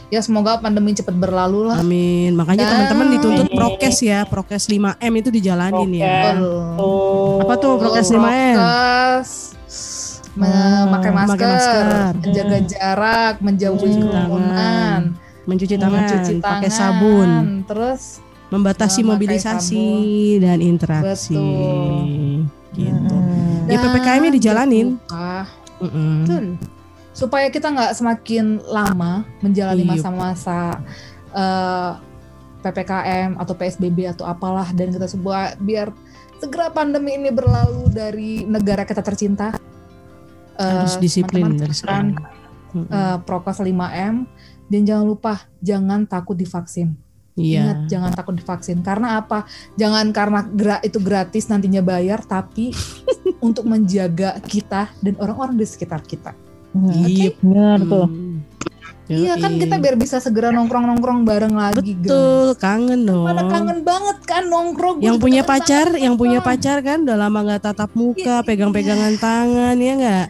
[0.09, 1.77] Ya semoga pandemi cepat berlalu lah.
[1.77, 2.33] Amin.
[2.33, 3.53] Makanya Dan- teman-teman dituntut Amin.
[3.55, 6.01] prokes ya, prokes 5M itu dijalanin ya.
[6.01, 6.33] Prokes.
[6.33, 6.57] Betul.
[6.73, 8.55] tuh Apa tuh prokes 5M?
[8.57, 9.31] Prokes,
[10.33, 11.85] me- Hmm, memakai masker, pakai masker.
[12.17, 15.01] menjaga jarak, menjauhi Mencuci kerumunan,
[15.45, 17.29] Mencuci Hmm, tangan, mencuci tangan, pakai sabun,
[17.65, 18.01] terus
[18.49, 19.85] membatasi Memakai mobilisasi
[20.39, 21.37] dan interaksi.
[21.37, 22.49] Betul.
[22.71, 23.13] Gitu.
[23.13, 23.65] Hmm.
[23.65, 24.87] Ya, PPKM-nya dijalanin.
[25.07, 25.45] Ah,
[25.79, 26.25] Mm-mm.
[26.25, 26.45] betul.
[27.19, 29.91] Supaya kita nggak semakin lama menjalani Iya.
[29.91, 30.79] masa-masa
[31.29, 31.91] eh,
[32.59, 35.91] PPKM atau PSBB atau apalah dan kita sebuah biar
[36.39, 39.51] segera pandemi ini berlalu dari negara kita tercinta.
[40.55, 42.87] Eh, Harus disiplin teman-teman dari terapkan, sekarang.
[42.87, 44.15] Eh, prokes 5M
[44.67, 46.95] dan jangan lupa jangan takut divaksin.
[47.35, 47.59] Iya.
[47.63, 49.47] Ingat jangan takut divaksin karena apa?
[49.75, 52.75] Jangan karena gra- itu gratis nantinya bayar tapi
[53.47, 56.35] untuk menjaga kita dan orang-orang di sekitar kita.
[56.69, 57.33] Hmm, Iya.
[57.35, 58.27] benar tuh Hmm.
[59.09, 59.59] Iya kan Yoi.
[59.59, 62.61] kita biar bisa segera nongkrong-nongkrong bareng lagi Betul, guys.
[62.61, 63.25] kangen dong.
[63.25, 65.01] Mana kangen banget kan nongkrong.
[65.01, 68.45] Gua yang punya pacar, yang punya pacar kan udah lama nggak tatap muka, Iya.
[68.45, 70.27] pegang-pegangan tangan ya nggak?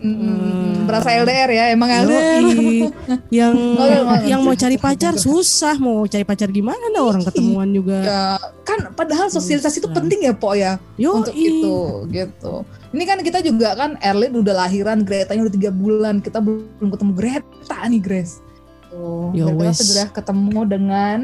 [0.00, 2.40] Mm, berasa LDR ya, emang LDR.
[2.40, 2.88] Yoi.
[3.44, 4.24] yang Oh, iya, iya.
[4.26, 8.00] yang mau cari pacar susah, mau cari pacar gimana dah orang ketemuan juga.
[8.00, 8.24] Ya,
[8.64, 9.94] kan padahal sosialisasi itu Susah.
[9.94, 10.80] penting ya, Po ya.
[10.96, 11.76] Yo, untuk itu
[12.08, 12.64] gitu.
[12.92, 17.12] Ini kan kita juga kan Erlin udah lahiran, Greta-nya udah tiga bulan, kita belum ketemu
[17.16, 18.44] Greta nih Grace.
[18.92, 21.18] Tuh, Ya biar kita segera ketemu dengan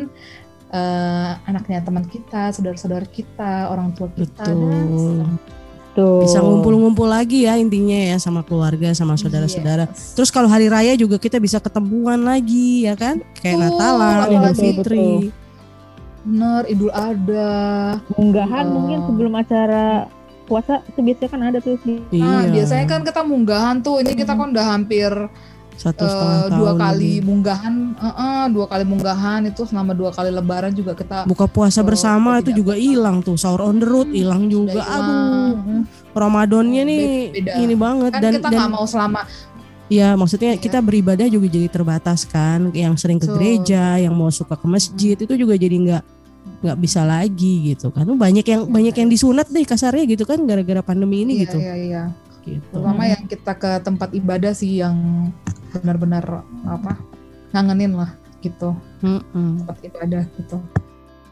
[0.69, 4.49] eh, anaknya teman kita, saudara-saudara kita, orang tua kita.
[4.49, 5.25] dan Betul.
[5.93, 9.89] tuh Bisa ngumpul-ngumpul lagi ya intinya ya sama keluarga, sama saudara-saudara.
[9.93, 10.13] Yes.
[10.17, 13.21] Terus kalau hari raya juga kita bisa ketemuan lagi ya kan?
[13.41, 15.09] Kayak Betul, Natalan, Idul Fitri.
[16.25, 17.99] Bener, Idul Adha.
[18.15, 18.73] munggahan Oh.
[18.77, 19.87] mungkin sebelum acara
[20.49, 22.51] puasa itu biasanya kan ada tuh di Nah, Iya.
[22.51, 24.01] biasanya kan kita munggahan tuh.
[24.01, 25.13] Ini kita kan udah hampir
[25.75, 26.59] satu eh, setengah tahun.
[26.59, 27.23] dua kali lebih.
[27.23, 31.79] munggahan, eh, eh, dua kali munggahan itu selama dua kali Lebaran juga kita Buka puasa
[31.79, 34.75] Oh, bersama itu juga hilang tuh, sahur on the road hilang juga.
[34.75, 35.81] udah Aduh, hilang.
[36.11, 37.53] Ramadannya nih beda.
[37.61, 39.23] ini banget kan dan kita dan nggak mau selama
[39.87, 40.61] ya maksudnya Iya.
[40.61, 43.39] kita beribadah juga jadi terbatas kan yang sering ke Betul.
[43.39, 46.03] gereja yang mau suka ke masjid itu juga jadi nggak
[46.59, 50.81] nggak bisa lagi gitu kan banyak yang banyak yang disunat deh kasarnya gitu kan gara-gara
[50.81, 52.03] pandemi ini Iya, gitu Iya, iya.
[52.43, 54.97] gitu Terutama yang kita ke tempat ibadah sih yang
[55.71, 56.97] benar-benar apa
[57.51, 59.63] ngangenin lah gitu Mm-mm.
[59.63, 60.57] tempat ibadah gitu.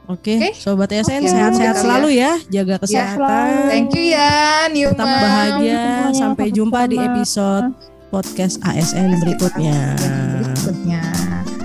[0.06, 0.54] Oke, Oke.
[0.54, 1.82] sobat SN Oke, sehat-sehat kali ya.
[1.82, 4.30] selalu ya, jaga kesehatan, Thank you ya,
[4.70, 4.94] Newman.
[4.94, 5.82] tetap bahagia,
[6.14, 7.74] sampai jumpa di episode
[8.06, 9.98] podcast ASN berikutnya.
[9.98, 11.02] Berikutnya.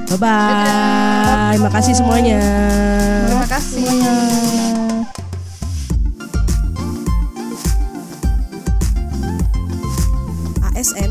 [0.09, 2.41] Bye bye, terima kasih semuanya.
[3.51, 5.11] Terima kasih.
[10.71, 11.10] ASN